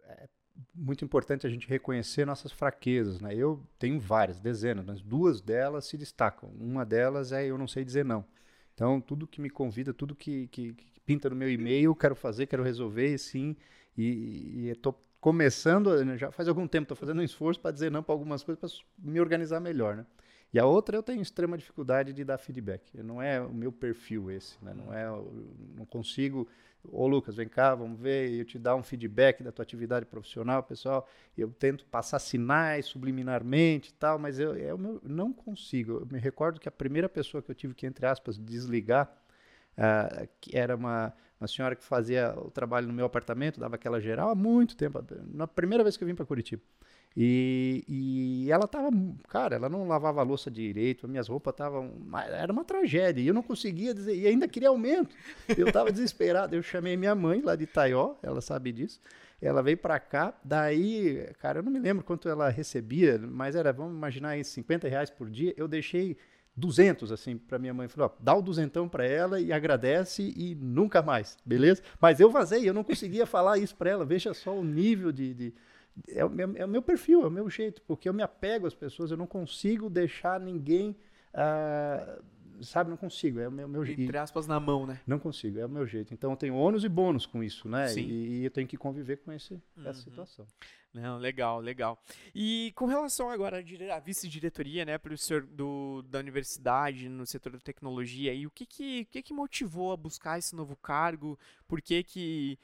[0.07, 0.27] É
[0.75, 3.21] muito importante a gente reconhecer nossas fraquezas.
[3.21, 3.33] Né?
[3.33, 6.49] Eu tenho várias, dezenas, mas duas delas se destacam.
[6.59, 8.25] Uma delas é eu não sei dizer não.
[8.73, 12.45] Então, tudo que me convida, tudo que, que, que pinta no meu e-mail, quero fazer,
[12.45, 13.55] quero resolver, sim
[13.97, 18.13] e estou começando, já faz algum tempo, estou fazendo um esforço para dizer não para
[18.13, 20.05] algumas coisas, para me organizar melhor, né?
[20.53, 22.97] E a outra eu tenho extrema dificuldade de dar feedback.
[23.03, 24.73] Não é o meu perfil esse, né?
[24.73, 25.05] Não é,
[25.75, 26.47] não consigo.
[26.89, 30.63] Ô Lucas, vem cá, vamos ver, eu te dar um feedback da tua atividade profissional,
[30.63, 31.05] pessoal.
[31.37, 35.99] Eu tento passar sinais subliminarmente e tal, mas eu, eu não consigo.
[35.99, 39.11] Eu me recordo que a primeira pessoa que eu tive que, entre aspas, desligar,
[39.77, 44.29] uh, era uma, uma senhora que fazia o trabalho no meu apartamento, dava aquela geral
[44.29, 46.61] há muito tempo, na primeira vez que eu vim para Curitiba.
[47.19, 48.91] E, e ela tava,
[49.27, 51.91] cara, ela não lavava a louça direito, minhas roupas estavam.
[52.29, 53.23] Era uma tragédia.
[53.23, 55.15] E eu não conseguia dizer, e ainda queria aumento.
[55.57, 56.55] Eu estava desesperado.
[56.55, 59.01] Eu chamei minha mãe lá de Taió, ela sabe disso.
[59.41, 63.71] Ela veio para cá, daí, cara, eu não me lembro quanto ela recebia, mas era,
[63.73, 65.55] vamos imaginar aí, 50 reais por dia.
[65.57, 66.17] Eu deixei
[66.57, 70.55] 200 assim para minha mãe, falou, ó, dá o duzentão para ela e agradece e
[70.55, 71.83] nunca mais, beleza?
[72.01, 74.03] Mas eu vazei, eu não conseguia falar isso para ela.
[74.03, 75.53] Veja só o nível de, de
[76.09, 78.65] é o, meu, é o meu perfil, é o meu jeito, porque eu me apego
[78.65, 80.95] às pessoas, eu não consigo deixar ninguém.
[81.33, 82.23] Uh,
[82.63, 84.01] sabe, não consigo, é o meu, meu jeito.
[84.01, 84.99] Entre aspas na mão, né?
[85.05, 86.13] Não consigo, é o meu jeito.
[86.13, 87.87] Então eu tenho ônus e bônus com isso, né?
[87.87, 88.01] Sim.
[88.01, 89.85] E, e eu tenho que conviver com esse, uhum.
[89.85, 90.45] essa situação.
[90.97, 92.01] Não, legal, legal.
[92.33, 98.33] E com relação agora à vice-diretoria, né, professor do, da universidade no setor da tecnologia,
[98.33, 101.37] e o que que, que que motivou a buscar esse novo cargo?
[101.67, 102.57] Por que que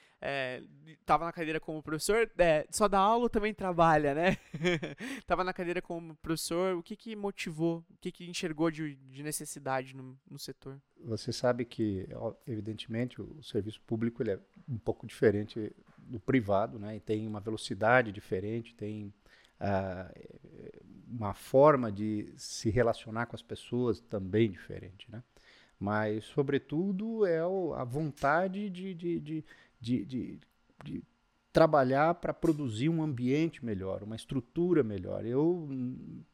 [0.99, 2.29] estava é, na cadeira como professor?
[2.39, 4.37] É, só dá aula também trabalha, né?
[5.19, 7.85] Estava na cadeira como professor, o que que motivou?
[7.91, 10.81] O que que enxergou de, de necessidade no, no setor?
[11.05, 12.07] Você sabe que,
[12.47, 15.71] evidentemente, o serviço público ele é um pouco diferente
[16.07, 16.95] do privado, né?
[16.95, 19.13] E tem uma velocidade diferente, tem
[19.59, 25.23] uh, uma forma de se relacionar com as pessoas também diferente, né?
[25.79, 29.45] Mas, sobretudo, é o, a vontade de, de, de,
[29.81, 30.39] de, de,
[30.83, 31.03] de
[31.51, 35.25] trabalhar para produzir um ambiente melhor, uma estrutura melhor.
[35.25, 35.69] Eu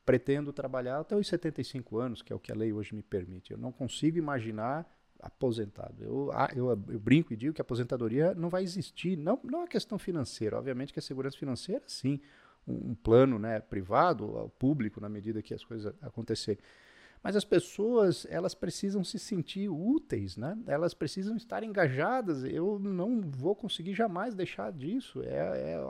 [0.05, 3.51] pretendo trabalhar até os 75 anos, que é o que a lei hoje me permite.
[3.51, 6.03] Eu não consigo imaginar aposentado.
[6.03, 9.63] Eu, ah, eu, eu, brinco e digo que a aposentadoria não vai existir, não, não
[9.63, 12.19] é questão financeira, obviamente que a segurança financeira, sim,
[12.67, 16.61] um, um plano né, privado, público, na medida que as coisas acontecerem.
[17.21, 20.57] Mas as pessoas, elas precisam se sentir úteis, né?
[20.65, 22.45] Elas precisam estar engajadas.
[22.45, 25.21] Eu não vou conseguir jamais deixar disso.
[25.23, 25.81] É,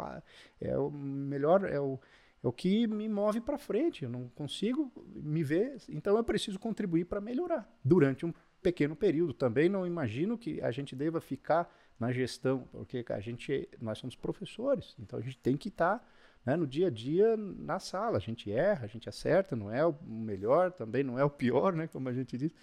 [0.62, 2.00] é, é o melhor, é o,
[2.44, 4.04] é o que me move para frente.
[4.04, 9.34] Eu não consigo me ver, então eu preciso contribuir para melhorar durante um pequeno período.
[9.34, 14.16] Também não imagino que a gente deva ficar na gestão, porque a gente, nós somos
[14.16, 16.06] professores, então a gente tem que estar tá,
[16.46, 18.18] né, no dia a dia na sala.
[18.18, 21.74] A gente erra, a gente acerta, não é o melhor, também não é o pior,
[21.74, 22.54] né, como a gente diz.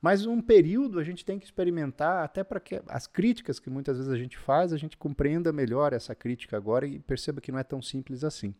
[0.00, 3.98] Mas um período a gente tem que experimentar, até para que as críticas que muitas
[3.98, 7.58] vezes a gente faz, a gente compreenda melhor essa crítica agora e perceba que não
[7.58, 8.54] é tão simples assim.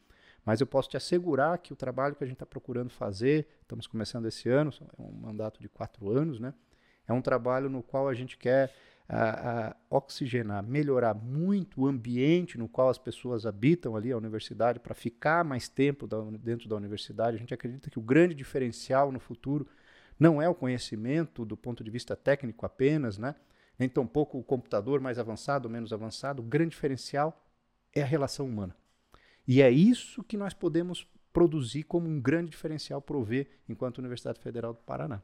[0.45, 3.87] Mas eu posso te assegurar que o trabalho que a gente está procurando fazer, estamos
[3.87, 6.55] começando esse ano, é um mandato de quatro anos, né?
[7.11, 8.73] É um trabalho no qual a gente quer
[9.09, 14.79] a, a oxigenar, melhorar muito o ambiente no qual as pessoas habitam ali a universidade
[14.79, 17.37] para ficar mais tempo da, dentro da universidade.
[17.37, 19.67] A gente acredita que o grande diferencial no futuro
[20.19, 23.35] não é o conhecimento do ponto de vista técnico apenas, né?
[23.77, 26.41] nem tampouco o computador mais avançado ou menos avançado.
[26.41, 27.45] O grande diferencial
[27.93, 28.77] é a relação humana.
[29.49, 34.73] E é isso que nós podemos produzir como um grande diferencial prover enquanto Universidade Federal
[34.73, 35.21] do Paraná.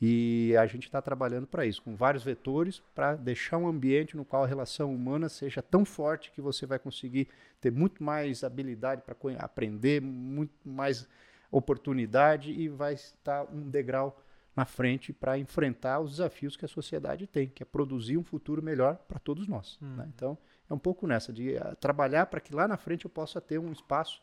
[0.00, 4.24] E a gente está trabalhando para isso, com vários vetores, para deixar um ambiente no
[4.24, 7.28] qual a relação humana seja tão forte que você vai conseguir
[7.60, 11.06] ter muito mais habilidade para aprender, muito mais
[11.50, 14.18] oportunidade e vai estar um degrau
[14.56, 18.62] na frente para enfrentar os desafios que a sociedade tem, que é produzir um futuro
[18.62, 19.78] melhor para todos nós.
[19.82, 19.96] Hum.
[19.96, 20.10] Né?
[20.14, 20.36] Então,
[20.68, 23.58] é um pouco nessa, de uh, trabalhar para que lá na frente eu possa ter
[23.58, 24.22] um espaço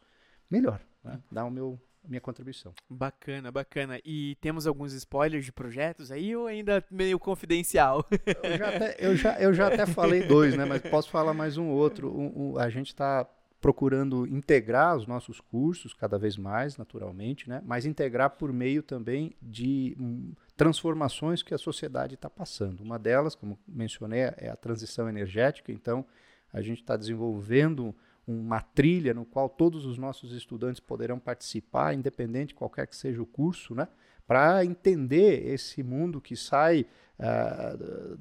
[0.49, 1.19] melhor, né?
[1.31, 2.73] dar o meu minha contribuição.
[2.89, 3.99] Bacana, bacana.
[4.05, 8.05] E temos alguns spoilers de projetos aí ou ainda meio confidencial?
[8.43, 10.65] Eu já até, eu já, eu já até falei dois, né?
[10.65, 12.09] Mas posso falar mais um outro.
[12.09, 13.27] Um, um, a gente está
[13.59, 17.61] procurando integrar os nossos cursos cada vez mais, naturalmente, né?
[17.65, 22.81] Mas integrar por meio também de um, transformações que a sociedade está passando.
[22.81, 25.71] Uma delas, como mencionei, é a transição energética.
[25.71, 26.05] Então,
[26.53, 27.95] a gente está desenvolvendo
[28.27, 33.21] uma trilha no qual todos os nossos estudantes poderão participar, independente de qualquer que seja
[33.21, 33.87] o curso, né?
[34.27, 36.85] para entender esse mundo que sai
[37.17, 38.17] uh,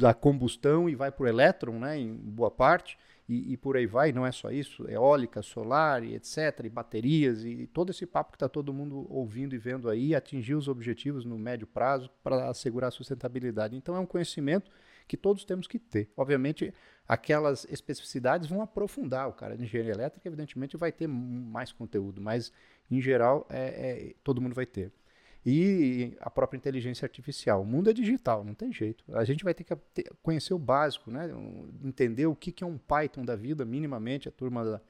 [0.00, 1.96] da combustão e vai para o elétron, né?
[1.96, 2.98] em boa parte,
[3.28, 7.44] e, e, por aí vai, não é só isso, eólica, solar, e etc., e baterias,
[7.44, 10.66] e, e todo esse papo que está todo mundo ouvindo e vendo aí, atingir os
[10.66, 13.76] objetivos no médio prazo para assegurar a sustentabilidade.
[13.76, 14.70] Então é um conhecimento
[15.08, 16.10] que todos temos que ter.
[16.16, 16.72] Obviamente,
[17.08, 19.28] aquelas especificidades vão aprofundar.
[19.28, 22.52] O cara de engenharia elétrica, evidentemente, vai ter mais conteúdo, mas
[22.90, 24.92] em geral, é, é, todo mundo vai ter.
[25.44, 27.62] E a própria inteligência artificial.
[27.62, 29.02] O mundo é digital, não tem jeito.
[29.14, 29.74] A gente vai ter que
[30.22, 31.30] conhecer o básico, né?
[31.82, 34.80] entender o que, é um Python da vida, minimamente, a turma da,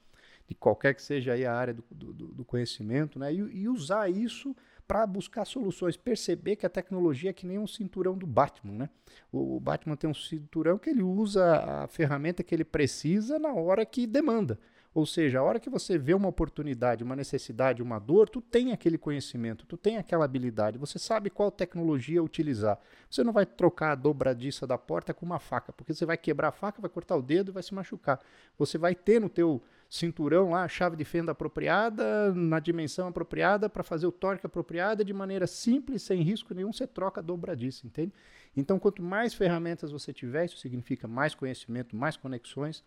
[0.48, 3.32] de qualquer que seja aí a área do, do, do conhecimento, né?
[3.32, 4.56] E, e usar isso
[4.88, 8.90] para buscar soluções, perceber que a tecnologia é que nem um cinturão do Batman, né?
[9.30, 13.84] O, Batman tem um cinturão que ele usa a ferramenta que ele precisa na hora
[13.84, 14.58] que demanda.
[14.94, 18.72] Ou seja, a hora que você vê uma oportunidade, uma necessidade, uma dor, tu tem
[18.72, 22.80] aquele conhecimento, tu tem aquela habilidade, você sabe qual tecnologia utilizar.
[23.10, 26.48] Você não vai trocar a dobradiça da porta com uma faca, porque você vai quebrar
[26.48, 28.18] a faca, vai cortar o dedo e vai se machucar.
[28.58, 33.82] Você vai ter no teu cinturão lá, chave de fenda apropriada, na dimensão apropriada, para
[33.82, 38.12] fazer o torque apropriado, de maneira simples, sem risco nenhum, você troca a dobradiça, entende?
[38.56, 42.84] Então, quanto mais ferramentas você tiver, isso significa mais conhecimento, mais conexões,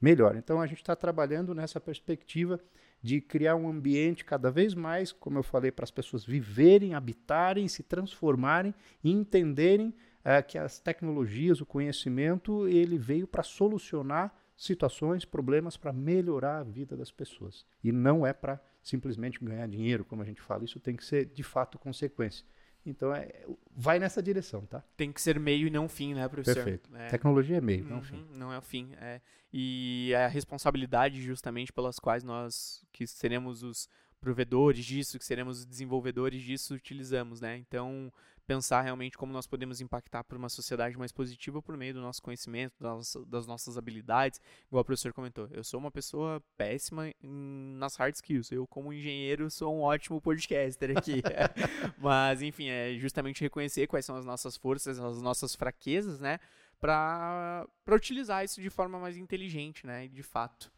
[0.00, 0.36] melhor.
[0.36, 2.60] Então a gente está trabalhando nessa perspectiva
[3.02, 7.68] de criar um ambiente cada vez mais, como eu falei, para as pessoas viverem, habitarem,
[7.68, 15.24] se transformarem e entenderem uh, que as tecnologias, o conhecimento, ele veio para solucionar situações,
[15.24, 17.64] problemas, para melhorar a vida das pessoas.
[17.82, 20.64] E não é para simplesmente ganhar dinheiro, como a gente fala.
[20.64, 22.44] Isso tem que ser de fato consequência.
[22.84, 24.82] Então, é, vai nessa direção, tá?
[24.96, 26.64] Tem que ser meio e não fim, né, professor?
[26.64, 26.90] Perfeito.
[26.96, 27.08] É.
[27.08, 28.26] Tecnologia é meio, uhum, não fim.
[28.32, 28.90] Não é o fim.
[29.00, 29.20] É.
[29.52, 33.88] E é a responsabilidade justamente pelas quais nós, que seremos os
[34.20, 37.56] provedores disso, que seremos os desenvolvedores disso, utilizamos, né?
[37.56, 38.12] Então,
[38.48, 42.22] pensar realmente como nós podemos impactar para uma sociedade mais positiva por meio do nosso
[42.22, 44.40] conhecimento, das, das, nossas habilidades.
[44.66, 48.50] Igual o professor comentou, eu sou uma pessoa péssima nas hard skills.
[48.50, 51.22] Eu, como engenheiro, sou um ótimo podcaster aqui.
[51.98, 56.40] Mas, enfim, é justamente reconhecer quais são as nossas forças, as nossas fraquezas, né?
[56.80, 60.08] Para utilizar isso de forma mais inteligente, né?
[60.08, 60.72] De fato.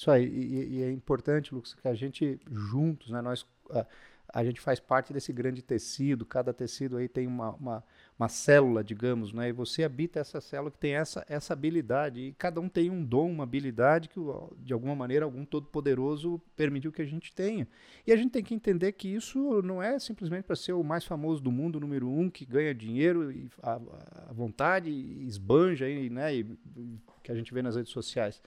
[0.00, 3.20] Isso aí, e, e é importante, Lucas, que a gente juntos, né?
[3.20, 3.42] Nós.
[3.68, 3.84] Uh,
[4.32, 7.84] a gente faz parte desse grande tecido, cada tecido aí tem uma, uma,
[8.16, 9.48] uma, célula, digamos, né?
[9.48, 13.04] e você habita essa célula que tem essa, essa habilidade, e cada um tem um
[13.04, 14.20] dom, uma habilidade que,
[14.58, 17.66] de alguma maneira, algum todo-poderoso permitiu que a gente tenha.
[18.06, 21.04] E a gente tem que entender que isso não é simplesmente para ser o mais
[21.04, 23.80] famoso do mundo, número um, que ganha dinheiro e a,
[24.28, 26.36] a vontade, e esbanja, aí, né?
[26.36, 26.56] E,
[27.20, 28.40] que a gente vê nas redes sociais.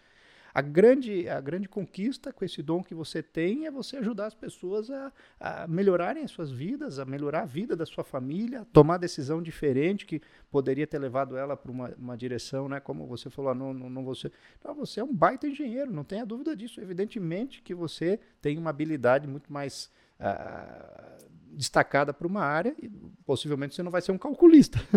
[0.53, 4.35] A grande, a grande conquista com esse dom que você tem é você ajudar as
[4.35, 8.97] pessoas a, a melhorarem as suas vidas, a melhorar a vida da sua família, tomar
[8.97, 12.79] decisão diferente que poderia ter levado ela para uma, uma direção, né?
[12.79, 14.31] Como você falou, ah, não, não, não, você,
[14.63, 16.79] não, você é um baita engenheiro, não tenha dúvida disso.
[16.79, 19.89] Evidentemente que você tem uma habilidade muito mais
[20.23, 22.89] uh, destacada para uma área e
[23.25, 24.79] possivelmente você não vai ser um calculista.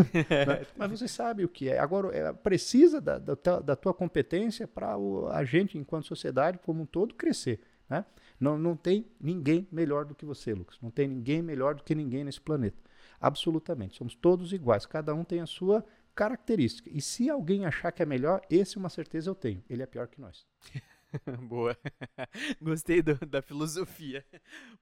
[0.46, 0.66] né?
[0.76, 1.78] Mas você sabe o que é.
[1.78, 4.96] Agora, é, precisa da, da, da tua competência para
[5.32, 7.60] a gente, enquanto sociedade como um todo, crescer.
[7.88, 8.04] Né?
[8.40, 10.78] Não, não tem ninguém melhor do que você, Lucas.
[10.80, 12.78] Não tem ninguém melhor do que ninguém nesse planeta.
[13.20, 13.96] Absolutamente.
[13.96, 14.86] Somos todos iguais.
[14.86, 15.84] Cada um tem a sua
[16.14, 16.90] característica.
[16.92, 19.62] E se alguém achar que é melhor, esse uma certeza eu tenho.
[19.68, 20.46] Ele é pior que nós.
[21.48, 21.76] Boa.
[22.60, 24.24] Gostei do, da filosofia.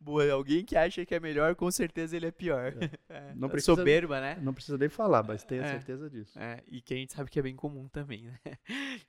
[0.01, 0.31] Boa.
[0.33, 2.75] Alguém que acha que é melhor, com certeza ele é pior.
[3.09, 3.33] É.
[3.37, 4.39] Não precisa, soberba, né?
[4.41, 5.69] Não precisa nem falar, mas tenha é.
[5.69, 6.39] certeza disso.
[6.39, 6.63] É.
[6.69, 8.39] E que a gente sabe que é bem comum também, né?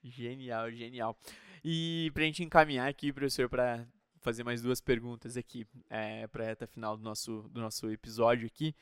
[0.03, 1.17] Genial, genial.
[1.63, 3.87] E pra gente encaminhar aqui, professor, para
[4.21, 8.47] fazer mais duas perguntas aqui é, para a reta final do nosso, do nosso episódio
[8.47, 8.75] aqui.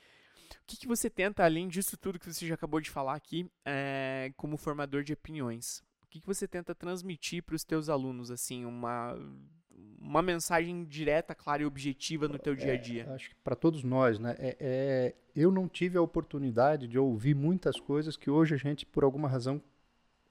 [0.61, 3.49] O que, que, você tenta, além disso tudo que você já acabou de falar aqui,
[3.65, 5.83] é, como formador de opiniões?
[6.13, 9.17] Que, que você tenta transmitir para os teus alunos, assim, uma,
[9.99, 13.07] uma mensagem direta, clara e objetiva no teu dia a dia?
[13.09, 14.35] É, acho que para todos nós, né?
[14.37, 18.85] É, é, eu não tive a oportunidade de ouvir muitas coisas que hoje a gente,
[18.85, 19.59] por alguma razão,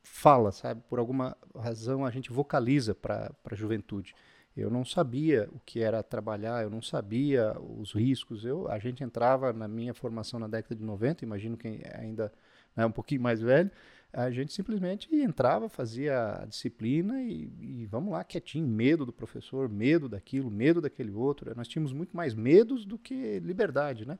[0.04, 0.80] fala, sabe?
[0.88, 4.14] Por alguma razão a gente vocaliza para a juventude.
[4.56, 8.44] Eu não sabia o que era trabalhar, eu não sabia os riscos.
[8.44, 12.32] Eu, a gente entrava na minha formação na década de 90, imagino quem ainda
[12.76, 13.70] é um pouquinho mais velho,
[14.12, 19.68] a gente simplesmente entrava, fazia a disciplina e, e, vamos lá, quietinho, medo do professor,
[19.68, 21.54] medo daquilo, medo daquele outro.
[21.56, 24.18] Nós tínhamos muito mais medos do que liberdade, né?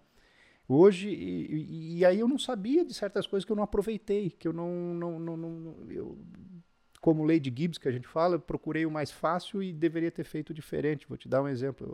[0.67, 4.49] Hoje, e, e aí eu não sabia de certas coisas que eu não aproveitei, que
[4.49, 6.19] eu não, não, não, não eu,
[7.03, 10.25] como Lady Gibbs que a gente fala, eu procurei o mais fácil e deveria ter
[10.25, 11.07] feito diferente.
[11.07, 11.87] Vou te dar um exemplo.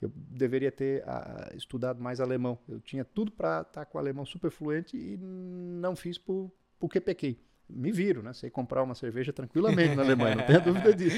[0.00, 2.58] Eu, eu deveria ter uh, estudado mais alemão.
[2.68, 6.50] Eu tinha tudo para estar tá com o alemão super fluente e não fiz por,
[6.82, 7.38] porque pequei.
[7.70, 8.32] Me viro, né?
[8.32, 11.16] Sei comprar uma cerveja tranquilamente na Alemanha, não tenha dúvida disso.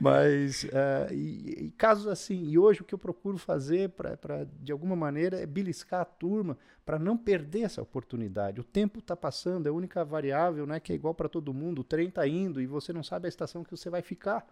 [0.00, 4.70] Mas, uh, e, e, casos assim, e hoje o que eu procuro fazer para, de
[4.70, 6.56] alguma maneira, é beliscar a turma
[6.86, 8.60] para não perder essa oportunidade.
[8.60, 11.80] O tempo está passando, é a única variável né, que é igual para todo mundo.
[11.80, 14.46] O trem está indo e você não sabe a estação que você vai ficar.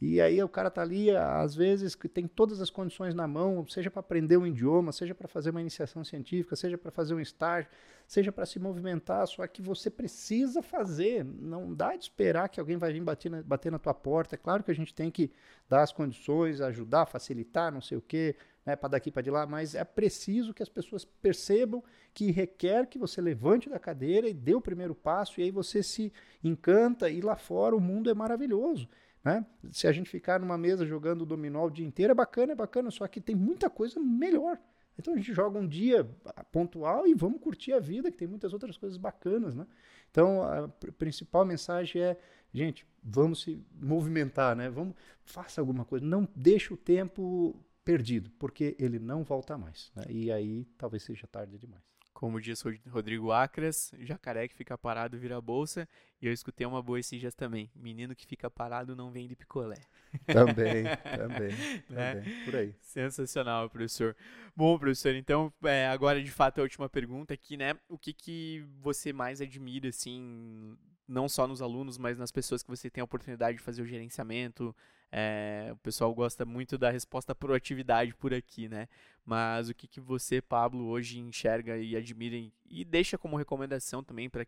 [0.00, 3.66] E aí o cara tá ali, às vezes, que tem todas as condições na mão,
[3.66, 7.20] seja para aprender um idioma, seja para fazer uma iniciação científica, seja para fazer um
[7.20, 7.70] estágio,
[8.06, 11.24] seja para se movimentar, só que você precisa fazer.
[11.24, 14.34] Não dá de esperar que alguém vai vir bater na, bater na tua porta.
[14.34, 15.32] É claro que a gente tem que
[15.66, 18.36] dar as condições, ajudar, facilitar, não sei o quê,
[18.66, 21.82] né, para daqui para de lá, mas é preciso que as pessoas percebam
[22.12, 25.82] que requer que você levante da cadeira e dê o primeiro passo, e aí você
[25.82, 26.12] se
[26.44, 28.88] encanta, e lá fora o mundo é maravilhoso.
[29.26, 29.44] Né?
[29.72, 32.92] Se a gente ficar numa mesa jogando dominó o dia inteiro, é bacana, é bacana,
[32.92, 34.56] só que tem muita coisa melhor.
[34.96, 36.08] Então a gente joga um dia
[36.52, 39.66] pontual e vamos curtir a vida, que tem muitas outras coisas bacanas, né?
[40.12, 42.16] Então a principal mensagem é,
[42.54, 44.70] gente, vamos se movimentar, né?
[44.70, 50.04] Vamos, faça alguma coisa, não deixe o tempo perdido, porque ele não volta mais, né?
[50.08, 51.82] E aí talvez seja tarde demais.
[52.16, 55.86] Como diz Rodrigo Acras, jacaré que fica parado vira bolsa.
[56.18, 57.70] E eu escutei uma boa esses dias também.
[57.76, 59.76] Menino que fica parado não vende picolé.
[60.24, 61.52] Também, também,
[61.90, 62.14] né?
[62.14, 62.44] também.
[62.46, 62.74] Por aí.
[62.80, 64.16] Sensacional, professor.
[64.56, 67.74] Bom, professor, então, é, agora de fato a última pergunta aqui, né?
[67.86, 70.74] O que, que você mais admira, assim,
[71.08, 73.86] não só nos alunos, mas nas pessoas que você tem a oportunidade de fazer o
[73.86, 74.74] gerenciamento,
[75.10, 78.88] é, o pessoal gosta muito da resposta proatividade por aqui, né?
[79.24, 82.36] Mas o que, que você, Pablo, hoje enxerga e admira
[82.68, 84.46] e deixa como recomendação também para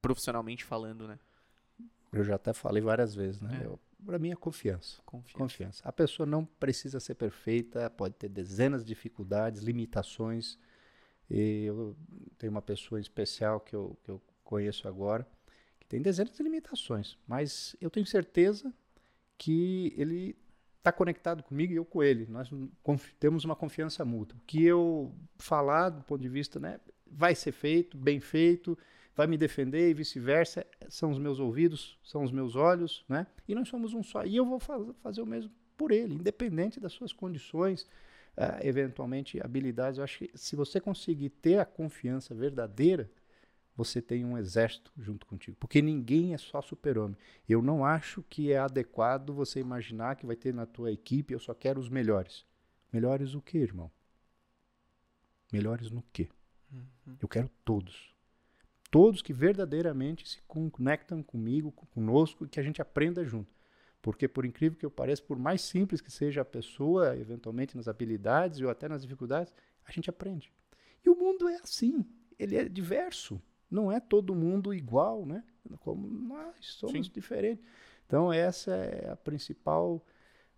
[0.00, 1.18] profissionalmente falando, né?
[2.12, 3.64] Eu já até falei várias vezes, né?
[3.64, 3.78] É.
[4.04, 5.02] Para mim é confiança.
[5.04, 5.38] confiança.
[5.38, 5.82] Confiança.
[5.84, 10.58] A pessoa não precisa ser perfeita, pode ter dezenas de dificuldades, limitações.
[11.28, 11.96] E eu
[12.38, 15.26] tenho uma pessoa especial que eu, que eu conheço agora,
[15.88, 18.72] tem dezenas de limitações, mas eu tenho certeza
[19.36, 20.36] que ele
[20.78, 22.26] está conectado comigo e eu com ele.
[22.26, 22.50] Nós
[23.18, 24.38] temos uma confiança mútua.
[24.38, 28.76] O que eu falar do ponto de vista, né, vai ser feito, bem feito,
[29.14, 30.66] vai me defender e vice-versa.
[30.88, 33.26] São os meus ouvidos, são os meus olhos, né?
[33.46, 34.24] E nós somos um só.
[34.24, 37.82] E eu vou faz, fazer o mesmo por ele, independente das suas condições,
[38.36, 39.98] uh, eventualmente habilidades.
[39.98, 43.10] Eu acho que se você conseguir ter a confiança verdadeira,
[43.78, 45.56] você tem um exército junto contigo.
[45.60, 47.16] Porque ninguém é só super-homem.
[47.48, 51.38] Eu não acho que é adequado você imaginar que vai ter na tua equipe, eu
[51.38, 52.44] só quero os melhores.
[52.92, 53.88] Melhores o quê, irmão?
[55.52, 56.28] Melhores no quê?
[56.72, 57.16] Uhum.
[57.22, 58.12] Eu quero todos.
[58.90, 63.54] Todos que verdadeiramente se conectam comigo, conosco e que a gente aprenda junto.
[64.02, 67.86] Porque, por incrível que eu pareça, por mais simples que seja a pessoa, eventualmente nas
[67.86, 69.54] habilidades ou até nas dificuldades,
[69.84, 70.52] a gente aprende.
[71.06, 72.04] E o mundo é assim,
[72.36, 73.40] ele é diverso.
[73.70, 75.44] Não é todo mundo igual, né?
[75.80, 77.12] Como nós somos Sim.
[77.12, 77.64] diferentes.
[78.06, 80.02] Então, essa é a principal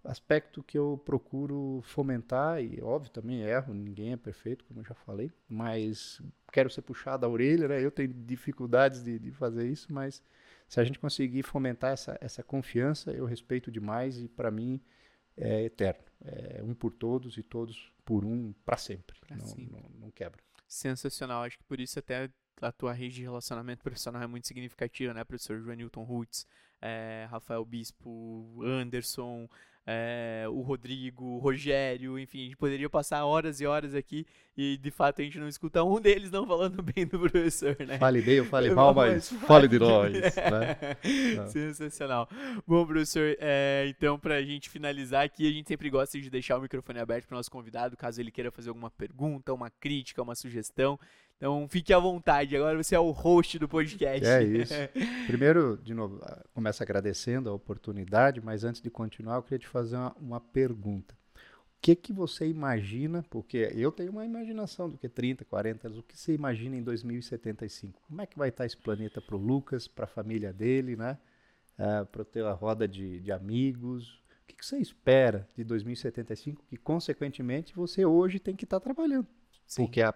[0.04, 4.94] aspecto que eu procuro fomentar e óbvio também erro, ninguém é perfeito, como eu já
[4.94, 7.84] falei, mas quero ser puxado a orelha, né?
[7.84, 10.22] Eu tenho dificuldades de, de fazer isso, mas
[10.68, 14.80] se a gente conseguir fomentar essa, essa confiança, eu respeito demais e para mim
[15.36, 16.04] é eterno.
[16.24, 19.16] É um por todos e todos por um para sempre.
[19.30, 19.82] Não, sempre.
[19.82, 20.40] Não, não quebra.
[20.70, 21.42] Sensacional.
[21.42, 22.30] Acho que por isso até
[22.62, 26.46] a tua rede de relacionamento profissional é muito significativa, né, professor Joanilton Rutz,
[26.80, 29.48] é, Rafael Bispo, Anderson,
[29.86, 34.26] é, o Rodrigo, o Rogério, enfim, a gente poderia passar horas e horas aqui
[34.56, 37.98] e de fato a gente não escuta um deles não falando bem do professor, né?
[37.98, 40.12] Fale bem ou fale mal, mas fale de nós.
[40.12, 41.46] né?
[41.48, 42.28] Sensacional.
[42.66, 46.58] Bom, professor, é, então para a gente finalizar aqui, a gente sempre gosta de deixar
[46.58, 50.22] o microfone aberto para o nosso convidado, caso ele queira fazer alguma pergunta, uma crítica,
[50.22, 50.98] uma sugestão.
[51.40, 54.28] Então fique à vontade, agora você é o host do podcast.
[54.28, 54.74] É isso.
[55.26, 59.66] Primeiro, de novo, ah, começo agradecendo a oportunidade, mas antes de continuar, eu queria te
[59.66, 61.14] fazer uma, uma pergunta.
[61.34, 65.98] O que, que você imagina, porque eu tenho uma imaginação do que 30, 40 anos,
[65.98, 67.98] o que você imagina em 2075?
[68.06, 71.16] Como é que vai estar esse planeta para o Lucas, para a família dele, né?
[71.78, 74.22] Uh, para ter a roda de, de amigos?
[74.42, 79.26] O que, que você espera de 2075 que, consequentemente, você hoje tem que estar trabalhando?
[79.66, 79.86] Sim.
[79.86, 80.12] Porque a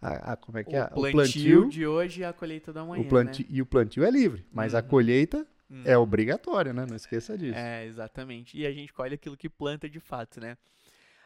[0.00, 0.86] a, a, como é que o é?
[0.86, 3.02] Plantio o plantio de hoje e a colheita da manhã.
[3.02, 3.54] O plantio, né?
[3.54, 4.78] E o plantio é livre, mas uhum.
[4.78, 5.82] a colheita uhum.
[5.84, 6.86] é obrigatória, né?
[6.88, 7.58] Não esqueça disso.
[7.58, 8.56] É, exatamente.
[8.56, 10.56] E a gente colhe aquilo que planta de fato, né?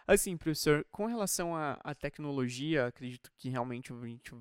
[0.07, 4.35] Assim, professor, com relação à tecnologia, acredito que realmente a gente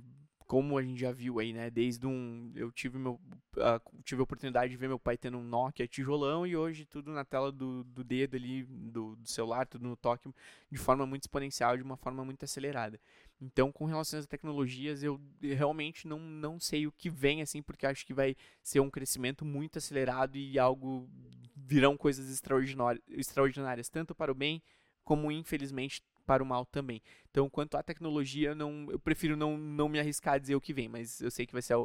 [0.52, 1.70] como a gente já viu aí, né?
[1.70, 2.52] Desde um.
[2.54, 3.14] Eu tive, meu,
[3.56, 7.10] uh, tive a oportunidade de ver meu pai tendo um Nokia tijolão e hoje tudo
[7.10, 10.30] na tela do, do dedo ali, do, do celular, tudo no toque,
[10.70, 13.00] de forma muito exponencial, de uma forma muito acelerada.
[13.42, 17.88] Então, com relação às tecnologias, eu realmente não, não sei o que vem, assim, porque
[17.88, 21.10] acho que vai ser um crescimento muito acelerado e algo.
[21.56, 24.62] virão coisas extraordinárias, extraordinárias tanto para o bem
[25.04, 27.02] como, infelizmente, para o mal também.
[27.32, 30.74] Então, quanto à tecnologia, não, eu prefiro não, não me arriscar a dizer o que
[30.74, 31.76] vem, mas eu sei que vai ser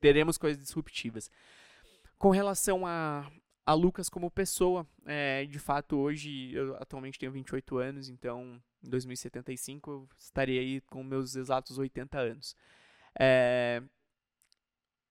[0.00, 1.30] teremos coisas disruptivas.
[2.18, 3.30] Com relação a,
[3.64, 4.86] a Lucas como pessoa.
[5.06, 10.80] É, de fato, hoje, eu atualmente tenho 28 anos, então em 2075 eu estarei aí
[10.82, 12.56] com meus exatos 80 anos.
[13.18, 13.82] É,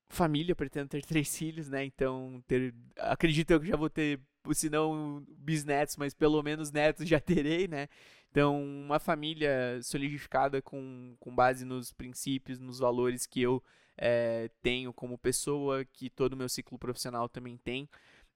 [0.10, 1.86] família, pretendo ter três filhos, né?
[1.86, 4.20] Então, ter, acredito eu que já vou ter,
[4.54, 7.88] se não bisnetos, mas pelo menos netos já terei, né?
[8.32, 13.64] Então, uma família solidificada com, com base nos princípios, nos valores que eu
[13.98, 17.90] é, tenho como pessoa, que todo o meu ciclo profissional também tem.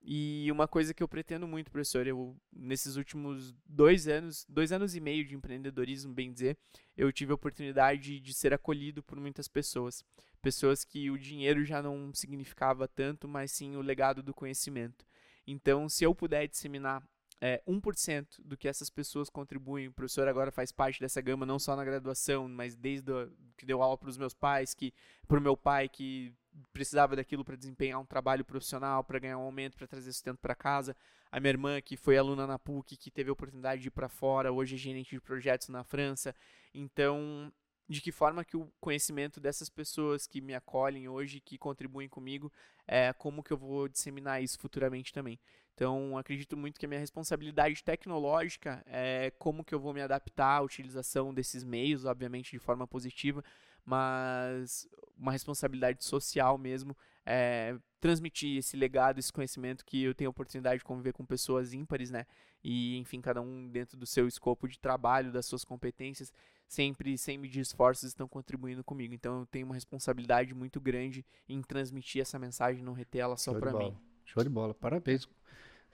[0.05, 4.95] E uma coisa que eu pretendo muito, professor, eu nesses últimos dois anos, dois anos
[4.95, 6.57] e meio de empreendedorismo, bem dizer,
[6.97, 10.03] eu tive a oportunidade de ser acolhido por muitas pessoas.
[10.41, 15.05] Pessoas que o dinheiro já não significava tanto, mas sim o legado do conhecimento.
[15.47, 17.01] Então, se eu puder disseminar
[17.41, 21.59] é, 1% do que essas pessoas contribuem, o professor agora faz parte dessa gama, não
[21.59, 24.93] só na graduação, mas desde do, que deu aula para os meus pais, que
[25.27, 26.33] para o meu pai que
[26.71, 30.55] precisava daquilo para desempenhar um trabalho profissional, para ganhar um aumento, para trazer sustento para
[30.55, 30.95] casa.
[31.31, 34.07] A minha irmã, que foi aluna na PUC, que teve a oportunidade de ir para
[34.07, 36.35] fora, hoje é gerente de projetos na França.
[36.73, 37.51] Então,
[37.89, 42.51] de que forma que o conhecimento dessas pessoas que me acolhem hoje, que contribuem comigo,
[42.87, 45.39] é como que eu vou disseminar isso futuramente também.
[45.75, 50.57] Então, acredito muito que a minha responsabilidade tecnológica é como que eu vou me adaptar
[50.57, 53.43] à utilização desses meios, obviamente de forma positiva,
[53.83, 56.95] mas uma responsabilidade social mesmo
[57.25, 61.73] é transmitir esse legado, esse conhecimento que eu tenho a oportunidade de conviver com pessoas
[61.73, 62.25] ímpares, né?
[62.63, 66.31] E, enfim, cada um dentro do seu escopo de trabalho, das suas competências,
[66.67, 69.13] sempre, sem medir esforços, estão contribuindo comigo.
[69.13, 73.53] Então, eu tenho uma responsabilidade muito grande em transmitir essa mensagem, não reter ela só
[73.53, 73.97] para mim.
[74.25, 75.27] Show de bola, parabéns.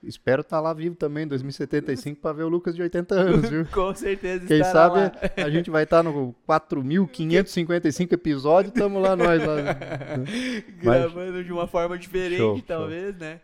[0.02, 3.50] Espero estar tá lá vivo também em 2075 para ver o Lucas de 80 anos,
[3.50, 3.66] viu?
[3.74, 5.12] Com certeza Quem sabe lá.
[5.36, 9.56] a gente vai estar tá no 4.555 episódios, estamos lá nós lá.
[10.82, 11.45] Gravando Mas...
[11.45, 13.20] de uma forma diferente, show, talvez, show.
[13.20, 13.41] né?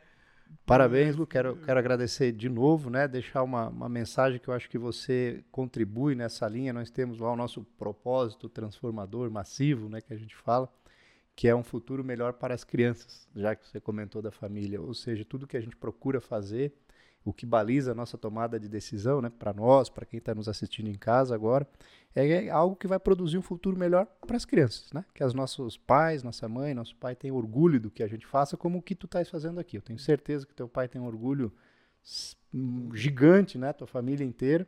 [0.66, 1.28] Parabéns, Lu.
[1.28, 3.08] Quero, quero agradecer de novo, né?
[3.08, 6.74] Deixar uma, uma mensagem que eu acho que você contribui nessa linha.
[6.74, 10.02] Nós temos lá o nosso propósito transformador massivo, né?
[10.02, 10.68] Que a gente fala
[11.36, 14.82] que é um futuro melhor para as crianças, já que você comentou da família.
[14.82, 16.74] Ou seja, tudo que a gente procura fazer,
[17.26, 20.48] o que baliza a nossa tomada de decisão, né, para nós, para quem está nos
[20.48, 21.68] assistindo em casa agora,
[22.16, 25.04] é algo que vai produzir um futuro melhor para as crianças, né?
[25.14, 28.56] Que os nossos pais, nossa mãe, nosso pai tenham orgulho do que a gente faça,
[28.56, 29.76] como o que tu estás fazendo aqui.
[29.76, 31.52] Eu tenho certeza que teu pai tem um orgulho
[32.94, 33.74] gigante, né?
[33.74, 34.66] Tua família inteira.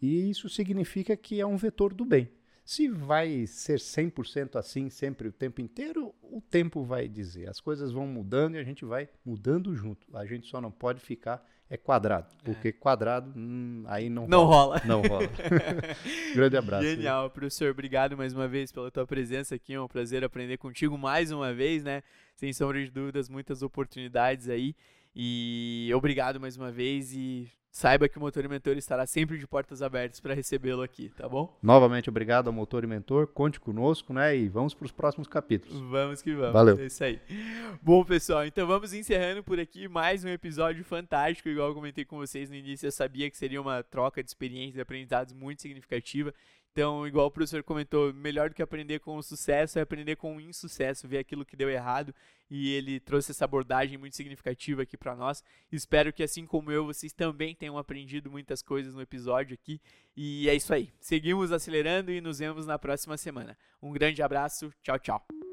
[0.00, 2.30] E isso significa que é um vetor do bem.
[2.66, 7.48] Se vai ser 100% assim sempre o tempo inteiro, o tempo vai dizer.
[7.48, 10.04] As coisas vão mudando e a gente vai mudando junto.
[10.12, 12.44] A gente só não pode ficar é quadrado, é.
[12.44, 12.72] porque é.
[12.72, 14.78] quadrado hum, aí não, não rola.
[14.78, 14.82] rola.
[14.84, 15.28] Não rola.
[16.34, 16.84] Grande abraço.
[16.84, 17.70] Genial, professor.
[17.70, 19.72] Obrigado mais uma vez pela tua presença aqui.
[19.72, 22.02] É um prazer aprender contigo mais uma vez, né?
[22.34, 24.74] Sem sombra de dúvidas, muitas oportunidades aí.
[25.14, 29.46] E obrigado mais uma vez e saiba que o Motor e Mentor estará sempre de
[29.46, 31.54] portas abertas para recebê-lo aqui, tá bom?
[31.62, 33.26] Novamente, obrigado ao Motor e Mentor.
[33.26, 34.34] Conte conosco, né?
[34.34, 35.78] E vamos para os próximos capítulos.
[35.90, 36.54] Vamos que vamos.
[36.54, 36.78] Valeu.
[36.78, 37.20] É isso aí.
[37.82, 41.50] Bom, pessoal, então vamos encerrando por aqui mais um episódio fantástico.
[41.50, 44.78] Igual eu comentei com vocês no início, eu sabia que seria uma troca de experiências
[44.78, 46.32] e aprendizados muito significativa.
[46.76, 50.36] Então, igual o professor comentou, melhor do que aprender com o sucesso é aprender com
[50.36, 52.14] o insucesso, ver aquilo que deu errado.
[52.50, 55.42] E ele trouxe essa abordagem muito significativa aqui para nós.
[55.72, 59.80] Espero que, assim como eu, vocês também tenham aprendido muitas coisas no episódio aqui.
[60.14, 60.92] E é isso aí.
[61.00, 63.56] Seguimos acelerando e nos vemos na próxima semana.
[63.80, 64.70] Um grande abraço.
[64.82, 65.45] Tchau, tchau.